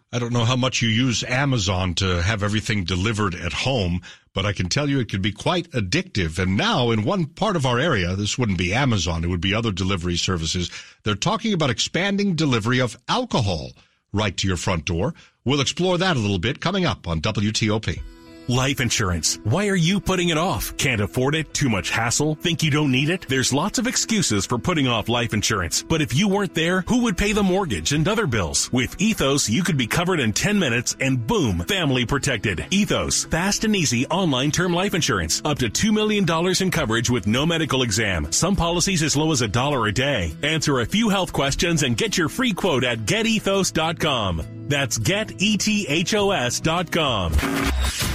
I 0.13 0.19
don't 0.19 0.33
know 0.33 0.43
how 0.43 0.57
much 0.57 0.81
you 0.81 0.89
use 0.89 1.23
Amazon 1.23 1.93
to 1.95 2.21
have 2.21 2.43
everything 2.43 2.83
delivered 2.83 3.33
at 3.33 3.53
home, 3.53 4.01
but 4.33 4.45
I 4.45 4.51
can 4.51 4.67
tell 4.67 4.89
you 4.89 4.99
it 4.99 5.07
can 5.07 5.21
be 5.21 5.31
quite 5.31 5.71
addictive. 5.71 6.37
And 6.37 6.57
now 6.57 6.91
in 6.91 7.05
one 7.05 7.27
part 7.27 7.55
of 7.55 7.65
our 7.65 7.79
area, 7.79 8.17
this 8.17 8.37
wouldn't 8.37 8.57
be 8.57 8.73
Amazon, 8.73 9.23
it 9.23 9.27
would 9.27 9.39
be 9.39 9.53
other 9.53 9.71
delivery 9.71 10.17
services. 10.17 10.69
They're 11.03 11.15
talking 11.15 11.53
about 11.53 11.69
expanding 11.69 12.35
delivery 12.35 12.81
of 12.81 12.97
alcohol 13.07 13.71
right 14.11 14.35
to 14.35 14.47
your 14.49 14.57
front 14.57 14.83
door. 14.83 15.13
We'll 15.45 15.61
explore 15.61 15.97
that 15.97 16.17
a 16.17 16.19
little 16.19 16.39
bit 16.39 16.59
coming 16.59 16.85
up 16.85 17.07
on 17.07 17.21
WTOP. 17.21 18.01
Life 18.51 18.81
insurance. 18.81 19.39
Why 19.45 19.69
are 19.69 19.77
you 19.77 20.01
putting 20.01 20.27
it 20.27 20.37
off? 20.37 20.75
Can't 20.75 20.99
afford 20.99 21.35
it? 21.35 21.53
Too 21.53 21.69
much 21.69 21.89
hassle? 21.89 22.35
Think 22.35 22.61
you 22.61 22.69
don't 22.69 22.91
need 22.91 23.09
it? 23.09 23.25
There's 23.29 23.53
lots 23.53 23.79
of 23.79 23.87
excuses 23.87 24.45
for 24.45 24.57
putting 24.57 24.89
off 24.89 25.07
life 25.07 25.33
insurance. 25.33 25.83
But 25.83 26.01
if 26.01 26.13
you 26.13 26.27
weren't 26.27 26.53
there, 26.53 26.81
who 26.85 27.03
would 27.03 27.17
pay 27.17 27.31
the 27.31 27.43
mortgage 27.43 27.93
and 27.93 28.05
other 28.05 28.27
bills? 28.27 28.69
With 28.73 28.99
Ethos, 28.99 29.47
you 29.47 29.63
could 29.63 29.77
be 29.77 29.87
covered 29.87 30.19
in 30.19 30.33
10 30.33 30.59
minutes 30.59 30.97
and 30.99 31.25
boom, 31.25 31.59
family 31.59 32.05
protected. 32.05 32.65
Ethos, 32.71 33.23
fast 33.23 33.63
and 33.63 33.73
easy 33.73 34.05
online 34.07 34.51
term 34.51 34.73
life 34.73 34.95
insurance. 34.95 35.41
Up 35.45 35.59
to 35.59 35.69
$2 35.69 35.93
million 35.93 36.25
in 36.61 36.71
coverage 36.71 37.09
with 37.09 37.27
no 37.27 37.45
medical 37.45 37.83
exam. 37.83 38.33
Some 38.33 38.57
policies 38.57 39.01
as 39.01 39.15
low 39.15 39.31
as 39.31 39.41
a 39.41 39.47
dollar 39.47 39.87
a 39.87 39.93
day. 39.93 40.35
Answer 40.43 40.81
a 40.81 40.85
few 40.85 41.07
health 41.07 41.31
questions 41.31 41.83
and 41.83 41.95
get 41.95 42.17
your 42.17 42.27
free 42.27 42.51
quote 42.51 42.83
at 42.83 43.05
getethos.com. 43.05 44.60
That's 44.71 44.97
getethos.com. 44.97 45.51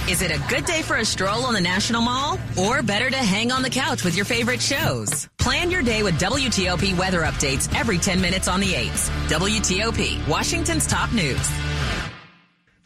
Is 0.09 0.21
it 0.23 0.31
a 0.31 0.39
good 0.49 0.65
day 0.65 0.81
for 0.81 0.95
a 0.95 1.05
stroll 1.05 1.45
on 1.45 1.53
the 1.53 1.61
National 1.61 2.01
Mall? 2.01 2.39
Or 2.57 2.81
better 2.81 3.11
to 3.11 3.17
hang 3.17 3.51
on 3.51 3.61
the 3.61 3.69
couch 3.69 4.03
with 4.03 4.15
your 4.15 4.25
favorite 4.25 4.61
shows? 4.61 5.29
Plan 5.37 5.69
your 5.69 5.83
day 5.83 6.01
with 6.01 6.19
WTOP 6.19 6.97
weather 6.97 7.21
updates 7.21 7.71
every 7.77 7.99
10 7.99 8.19
minutes 8.19 8.47
on 8.47 8.59
the 8.59 8.73
8s. 8.73 9.09
WTOP, 9.29 10.27
Washington's 10.27 10.87
top 10.87 11.13
news. 11.13 11.47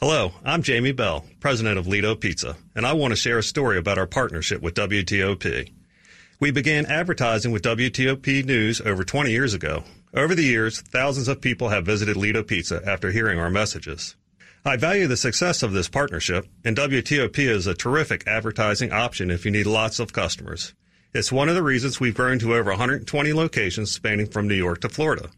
Hello, 0.02 0.34
I'm 0.44 0.64
Jamie 0.64 0.92
Bell, 0.92 1.24
president 1.40 1.78
of 1.78 1.88
Lido 1.88 2.16
Pizza, 2.16 2.58
and 2.76 2.86
I 2.86 2.92
want 2.94 3.12
to 3.12 3.16
share 3.16 3.38
a 3.38 3.44
story 3.44 3.78
about 3.78 4.00
our 4.00 4.08
partnership 4.08 4.62
with 4.62 4.74
WTOP. 4.74 5.72
We 6.42 6.52
began 6.52 6.88
advertising 6.88 7.52
with 7.52 7.62
WTOP 7.62 8.44
News 8.44 8.82
over 8.82 9.06
20 9.06 9.32
years 9.32 9.54
ago. 9.54 9.84
Over 10.14 10.36
the 10.36 10.44
years, 10.44 10.82
thousands 10.82 11.30
of 11.30 11.40
people 11.40 11.70
have 11.70 11.86
visited 11.86 12.18
Lido 12.18 12.44
Pizza 12.44 12.82
after 12.86 13.12
hearing 13.12 13.40
our 13.40 13.50
messages. 13.50 14.18
I 14.66 14.76
value 14.76 15.08
the 15.08 15.16
success 15.16 15.64
of 15.64 15.72
this 15.72 15.88
partnership, 15.88 16.48
and 16.66 16.76
WTOP 16.76 17.40
is 17.40 17.66
a 17.66 17.74
terrific 17.74 18.28
advertising 18.28 18.92
option 18.92 19.32
if 19.32 19.46
you 19.46 19.52
need 19.52 19.68
lots 19.68 20.00
of 20.00 20.12
customers. 20.12 20.74
It's 21.14 21.32
one 21.32 21.48
of 21.48 21.56
the 21.56 21.64
reasons 21.64 22.02
we've 22.02 22.14
grown 22.14 22.40
to 22.40 22.56
over 22.56 22.72
120 22.72 23.32
locations 23.32 23.92
spanning 23.92 24.28
from 24.28 24.50
New 24.50 24.56
York 24.56 24.82
to 24.82 24.90
Florida. 24.90 25.30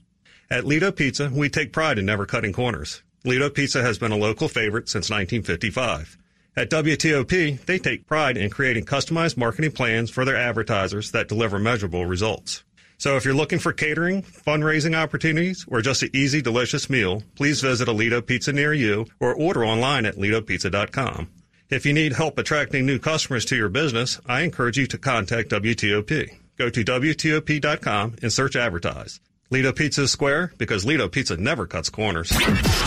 At 0.50 0.66
Lido 0.66 0.92
Pizza, 0.92 1.30
we 1.32 1.50
take 1.50 1.72
pride 1.72 2.00
in 2.00 2.08
never 2.08 2.26
cutting 2.26 2.52
corners. 2.52 3.04
Lido 3.24 3.52
Pizza 3.52 3.84
has 3.84 4.00
been 4.00 4.12
a 4.12 4.18
local 4.18 4.48
favorite 4.48 4.90
since 4.90 5.08
1955. 5.08 6.18
At 6.56 6.72
WTOP, 6.72 7.64
they 7.66 7.78
take 7.78 8.08
pride 8.08 8.38
in 8.38 8.50
creating 8.50 8.86
customized 8.86 9.38
marketing 9.38 9.72
plans 9.72 10.10
for 10.10 10.26
their 10.26 10.36
advertisers 10.36 11.12
that 11.12 11.28
deliver 11.28 11.60
measurable 11.60 12.08
results. 12.08 12.64
So 13.04 13.18
if 13.18 13.26
you're 13.26 13.34
looking 13.34 13.60
for 13.60 13.74
catering, 13.74 14.22
fundraising 14.22 14.96
opportunities, 14.96 15.66
or 15.68 15.82
just 15.82 16.04
an 16.04 16.12
easy, 16.13 16.42
delicious 16.42 16.89
meal, 16.89 17.22
please 17.36 17.60
visit 17.60 17.89
a 17.89 18.22
Pizza 18.22 18.54
near 18.54 18.74
you 18.74 19.08
or 19.20 19.36
order 19.36 19.66
online 19.66 20.06
at 20.06 20.16
lidopizza.com. 20.16 21.30
If 21.70 21.86
you 21.86 21.92
need 21.92 22.13
help 22.13 22.38
attracting 22.38 22.86
new 22.86 23.00
customers 23.00 23.44
to 23.48 23.58
your 23.58 23.68
business, 23.68 24.22
I 24.26 24.44
encourage 24.44 24.78
you 24.78 24.88
to 24.88 24.98
contact 24.98 25.50
WTOP. 25.50 26.34
Go 26.56 26.70
to 26.70 26.82
WTOP.com 26.82 28.16
and 28.22 28.32
search 28.32 28.56
advertise. 28.56 29.20
Lido 29.50 29.74
Pizza 29.74 30.04
is 30.04 30.12
square 30.13 30.54
because 30.58 30.86
Lido 30.86 31.10
Pizza 31.10 31.36
never 31.36 31.68
cuts 31.68 31.89
corners. 31.89 32.32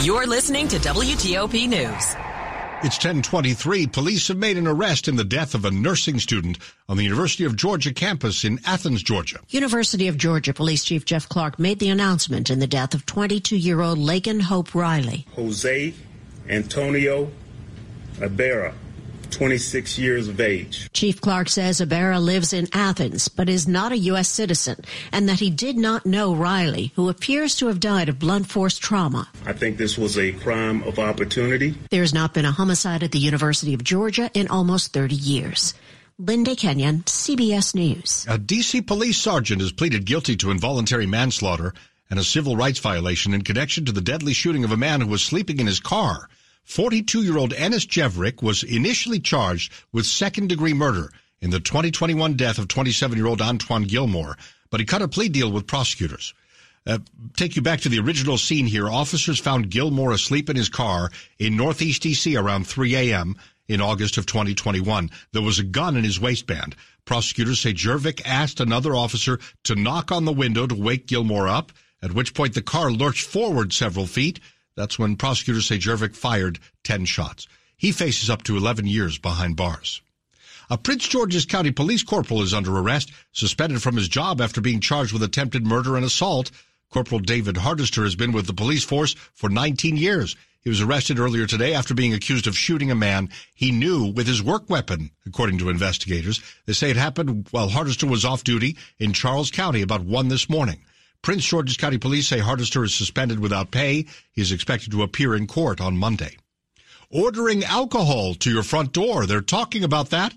You're 0.02 0.26
listening 0.26 0.66
to 0.68 0.79
WTOP 0.79 1.68
News. 1.68 2.36
It's 2.82 2.96
1023. 2.96 3.86
Police 3.86 4.28
have 4.28 4.36
made 4.36 4.58
an 4.58 4.66
arrest 4.66 5.08
in 5.08 5.16
the 5.16 5.24
death 5.24 5.54
of 5.54 5.64
a 5.64 5.70
nursing 5.70 6.18
student 6.18 6.58
on 6.90 6.98
the 6.98 7.04
University 7.04 7.44
of 7.44 7.56
Georgia 7.56 7.90
campus 7.90 8.44
in 8.44 8.60
Athens, 8.66 9.02
Georgia. 9.02 9.38
University 9.48 10.08
of 10.08 10.18
Georgia 10.18 10.52
Police 10.52 10.84
Chief 10.84 11.06
Jeff 11.06 11.26
Clark 11.26 11.58
made 11.58 11.78
the 11.78 11.88
announcement 11.88 12.50
in 12.50 12.58
the 12.58 12.66
death 12.66 12.92
of 12.92 13.06
22-year-old 13.06 13.98
Laken 13.98 14.42
Hope 14.42 14.74
Riley. 14.74 15.26
Jose 15.36 15.94
Antonio 16.50 17.30
Ibarra, 18.20 18.74
26 19.37 19.99
years 19.99 20.29
of 20.29 20.40
age. 20.40 20.90
Chief 20.92 21.20
Clark 21.20 21.51
says 21.51 21.83
Ibarra 21.83 22.18
lives 22.18 22.55
in 22.55 22.68
Athens, 22.72 23.29
but 23.29 23.51
is 23.51 23.68
not 23.68 23.92
a 23.92 23.99
U.S. 24.11 24.29
citizen, 24.29 24.83
and 25.12 25.29
that 25.29 25.40
he 25.40 25.51
did 25.51 25.77
not 25.77 26.07
know 26.07 26.35
Riley, 26.35 26.92
who 26.96 27.11
appears 27.11 27.55
to 27.57 27.66
have 27.66 27.79
died 27.79 28.09
of 28.09 28.18
blunt 28.18 28.46
force 28.46 28.79
trauma. 28.79 29.29
I 29.44 29.53
think 29.53 29.77
this 29.77 29.99
was 29.99 30.16
a 30.16 30.33
crime 30.33 30.83
of 30.85 30.99
opportunity. 30.99 31.75
There 31.90 32.01
has 32.01 32.14
not 32.14 32.33
been 32.33 32.46
a 32.46 32.51
homicide 32.51 33.03
at 33.03 33.12
the 33.12 33.18
University 33.18 33.75
of 33.75 33.85
Georgia 33.85 34.31
in 34.33 34.49
almost 34.49 34.94
30 34.94 35.14
years. 35.14 35.75
Linda 36.18 36.57
Kenyon, 36.57 37.03
CBS 37.03 37.75
News. 37.75 38.25
A 38.31 38.38
D.C. 38.38 38.81
police 38.81 39.18
sergeant 39.18 39.61
has 39.61 39.70
pleaded 39.70 40.07
guilty 40.07 40.35
to 40.37 40.51
involuntary 40.51 41.05
manslaughter 41.05 41.75
and 42.09 42.18
a 42.18 42.25
civil 42.25 42.57
rights 42.57 42.79
violation 42.79 43.35
in 43.35 43.42
connection 43.42 43.85
to 43.85 43.92
the 43.92 44.01
deadly 44.01 44.33
shooting 44.33 44.64
of 44.64 44.72
a 44.72 44.79
man 44.79 45.03
who 45.03 45.09
was 45.09 45.22
sleeping 45.22 45.61
in 45.61 45.66
his 45.66 45.81
car. 45.81 46.31
42-year-old 46.66 47.52
Enis 47.52 47.87
Jevric 47.87 48.42
was 48.42 48.62
initially 48.62 49.20
charged 49.20 49.72
with 49.92 50.05
second-degree 50.05 50.74
murder 50.74 51.12
in 51.40 51.50
the 51.50 51.61
2021 51.61 52.35
death 52.35 52.59
of 52.59 52.68
27-year-old 52.68 53.40
Antoine 53.40 53.85
Gilmore, 53.85 54.37
but 54.70 54.81
he 54.81 54.87
cut 54.87 55.02
a 55.02 55.09
plea 55.09 55.29
deal 55.29 55.50
with 55.50 55.66
prosecutors. 55.66 56.35
Uh, 56.87 56.98
take 57.37 57.57
you 57.57 57.62
back 57.62 57.81
to 57.81 57.88
the 57.88 57.98
original 57.98 58.38
scene 58.38 58.66
here. 58.66 58.88
Officers 58.88 59.40
found 59.40 59.70
Gilmore 59.70 60.12
asleep 60.12 60.48
in 60.48 60.57
his 60.57 60.68
car 60.68 61.11
in 61.38 61.57
Northeast 61.57 62.02
DC 62.02 62.40
around 62.40 62.66
3 62.66 62.94
a.m. 62.94 63.37
in 63.68 63.81
August 63.81 64.18
of 64.18 64.26
2021. 64.26 65.11
There 65.33 65.42
was 65.42 65.59
a 65.59 65.64
gun 65.64 65.96
in 65.96 66.05
his 66.05 66.20
waistband. 66.20 66.76
Prosecutors 67.05 67.61
say 67.61 67.72
Jevric 67.72 68.22
asked 68.24 68.61
another 68.61 68.94
officer 68.94 69.38
to 69.64 69.74
knock 69.74 70.12
on 70.12 70.24
the 70.24 70.33
window 70.33 70.66
to 70.66 70.74
wake 70.74 71.07
Gilmore 71.07 71.48
up, 71.48 71.72
at 72.02 72.12
which 72.12 72.35
point 72.35 72.55
the 72.55 72.62
car 72.62 72.92
lurched 72.92 73.26
forward 73.26 73.72
several 73.72 74.07
feet 74.07 74.38
that's 74.76 74.98
when 74.98 75.16
prosecutors 75.16 75.66
say 75.66 75.78
Jevric 75.78 76.14
fired 76.14 76.58
10 76.84 77.04
shots. 77.06 77.48
He 77.76 77.92
faces 77.92 78.30
up 78.30 78.42
to 78.44 78.56
11 78.56 78.86
years 78.86 79.18
behind 79.18 79.56
bars. 79.56 80.00
A 80.68 80.76
Prince 80.76 81.06
George's 81.06 81.46
County 81.46 81.70
police 81.70 82.02
corporal 82.02 82.42
is 82.42 82.52
under 82.52 82.76
arrest, 82.76 83.12
suspended 83.32 83.82
from 83.82 83.96
his 83.96 84.08
job 84.08 84.40
after 84.40 84.60
being 84.60 84.80
charged 84.80 85.12
with 85.12 85.22
attempted 85.22 85.64
murder 85.64 85.96
and 85.96 86.04
assault. 86.04 86.50
Corporal 86.90 87.20
David 87.20 87.56
Hardister 87.56 88.02
has 88.02 88.16
been 88.16 88.32
with 88.32 88.46
the 88.46 88.54
police 88.54 88.84
force 88.84 89.14
for 89.34 89.48
19 89.48 89.96
years. 89.96 90.36
He 90.62 90.70
was 90.70 90.80
arrested 90.80 91.20
earlier 91.20 91.46
today 91.46 91.74
after 91.74 91.94
being 91.94 92.12
accused 92.12 92.48
of 92.48 92.58
shooting 92.58 92.90
a 92.90 92.96
man 92.96 93.28
he 93.54 93.70
knew 93.70 94.06
with 94.06 94.26
his 94.26 94.42
work 94.42 94.68
weapon, 94.68 95.12
according 95.24 95.58
to 95.58 95.68
investigators. 95.68 96.42
They 96.66 96.72
say 96.72 96.90
it 96.90 96.96
happened 96.96 97.46
while 97.52 97.70
Hardister 97.70 98.10
was 98.10 98.24
off 98.24 98.42
duty 98.42 98.76
in 98.98 99.12
Charles 99.12 99.52
County 99.52 99.82
about 99.82 100.04
1 100.04 100.26
this 100.26 100.50
morning. 100.50 100.82
Prince 101.22 101.44
George's 101.44 101.76
County 101.76 101.98
Police 101.98 102.29
say 102.29 102.38
Hardister 102.38 102.85
is 102.85 102.94
suspended 102.94 103.40
without 103.40 103.70
pay. 103.70 104.07
He 104.33 104.42
is 104.42 104.52
expected 104.52 104.92
to 104.92 105.02
appear 105.02 105.35
in 105.35 105.46
court 105.46 105.81
on 105.81 105.96
Monday. 105.96 106.37
Ordering 107.11 107.64
alcohol 107.64 108.35
to 108.35 108.50
your 108.50 108.62
front 108.62 108.92
door. 108.92 109.26
They're 109.26 109.40
talking 109.40 109.85
about 109.85 110.11
that 110.11 110.35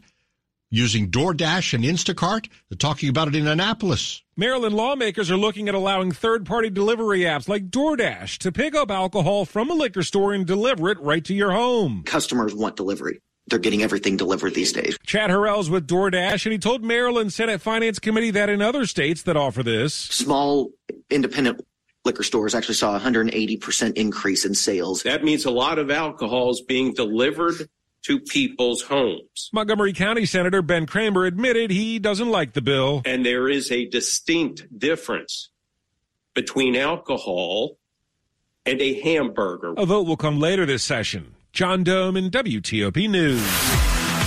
using 0.69 1.09
DoorDash 1.09 1.73
and 1.73 1.83
Instacart. 1.83 2.47
They're 2.69 2.77
talking 2.77 3.09
about 3.09 3.27
it 3.27 3.35
in 3.35 3.47
Annapolis. 3.47 4.21
Maryland 4.37 4.75
lawmakers 4.75 5.29
are 5.31 5.37
looking 5.37 5.67
at 5.67 5.75
allowing 5.75 6.11
third 6.11 6.45
party 6.45 6.69
delivery 6.69 7.21
apps 7.21 7.49
like 7.49 7.69
DoorDash 7.69 8.37
to 8.39 8.51
pick 8.51 8.75
up 8.75 8.91
alcohol 8.91 9.45
from 9.45 9.69
a 9.69 9.73
liquor 9.73 10.03
store 10.03 10.33
and 10.33 10.45
deliver 10.45 10.89
it 10.89 10.99
right 11.01 11.25
to 11.25 11.33
your 11.33 11.51
home. 11.51 12.03
Customers 12.05 12.53
want 12.53 12.75
delivery 12.75 13.19
they're 13.49 13.59
getting 13.59 13.83
everything 13.83 14.17
delivered 14.17 14.53
these 14.53 14.71
days. 14.71 14.97
Chad 15.05 15.29
Harrell's 15.29 15.69
with 15.69 15.87
DoorDash, 15.87 16.45
and 16.45 16.53
he 16.53 16.57
told 16.57 16.83
Maryland 16.83 17.33
Senate 17.33 17.61
Finance 17.61 17.99
Committee 17.99 18.31
that 18.31 18.49
in 18.49 18.61
other 18.61 18.85
states 18.85 19.23
that 19.23 19.37
offer 19.37 19.63
this, 19.63 19.93
small 19.93 20.71
independent 21.09 21.65
liquor 22.05 22.23
stores 22.23 22.55
actually 22.55 22.75
saw 22.75 22.95
a 22.95 22.99
180% 22.99 23.93
increase 23.97 24.45
in 24.45 24.55
sales. 24.55 25.03
That 25.03 25.23
means 25.23 25.45
a 25.45 25.51
lot 25.51 25.79
of 25.79 25.91
alcohol 25.91 26.49
is 26.51 26.61
being 26.61 26.93
delivered 26.93 27.69
to 28.03 28.19
people's 28.19 28.81
homes. 28.81 29.49
Montgomery 29.51 29.93
County 29.93 30.25
Senator 30.25 30.61
Ben 30.61 30.85
Kramer 30.85 31.25
admitted 31.25 31.69
he 31.69 31.99
doesn't 31.99 32.29
like 32.29 32.53
the 32.53 32.61
bill. 32.61 33.01
And 33.05 33.25
there 33.25 33.49
is 33.49 33.71
a 33.71 33.85
distinct 33.85 34.65
difference 34.77 35.49
between 36.33 36.75
alcohol 36.75 37.77
and 38.65 38.81
a 38.81 39.01
hamburger. 39.01 39.73
A 39.77 39.85
vote 39.85 40.07
will 40.07 40.17
come 40.17 40.39
later 40.39 40.65
this 40.65 40.83
session. 40.83 41.35
John 41.51 41.83
Domen 41.83 42.29
WTOP 42.29 43.09
News. 43.09 43.41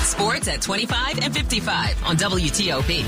Sports 0.03 0.49
at 0.49 0.61
25 0.61 1.21
and 1.21 1.33
55 1.33 2.05
on 2.05 2.17
WTOP. 2.17 3.05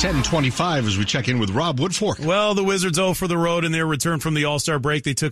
1025 0.00 0.86
as 0.86 0.96
we 0.96 1.04
check 1.04 1.28
in 1.28 1.38
with 1.38 1.50
Rob 1.50 1.78
Woodfork. 1.78 2.24
Well, 2.24 2.54
the 2.54 2.64
Wizards 2.64 2.96
0 2.96 3.12
for 3.12 3.28
the 3.28 3.36
road 3.36 3.66
in 3.66 3.72
their 3.72 3.84
return 3.86 4.18
from 4.18 4.32
the 4.32 4.46
All 4.46 4.58
Star 4.58 4.78
break. 4.78 5.04
They 5.04 5.12
took 5.12 5.28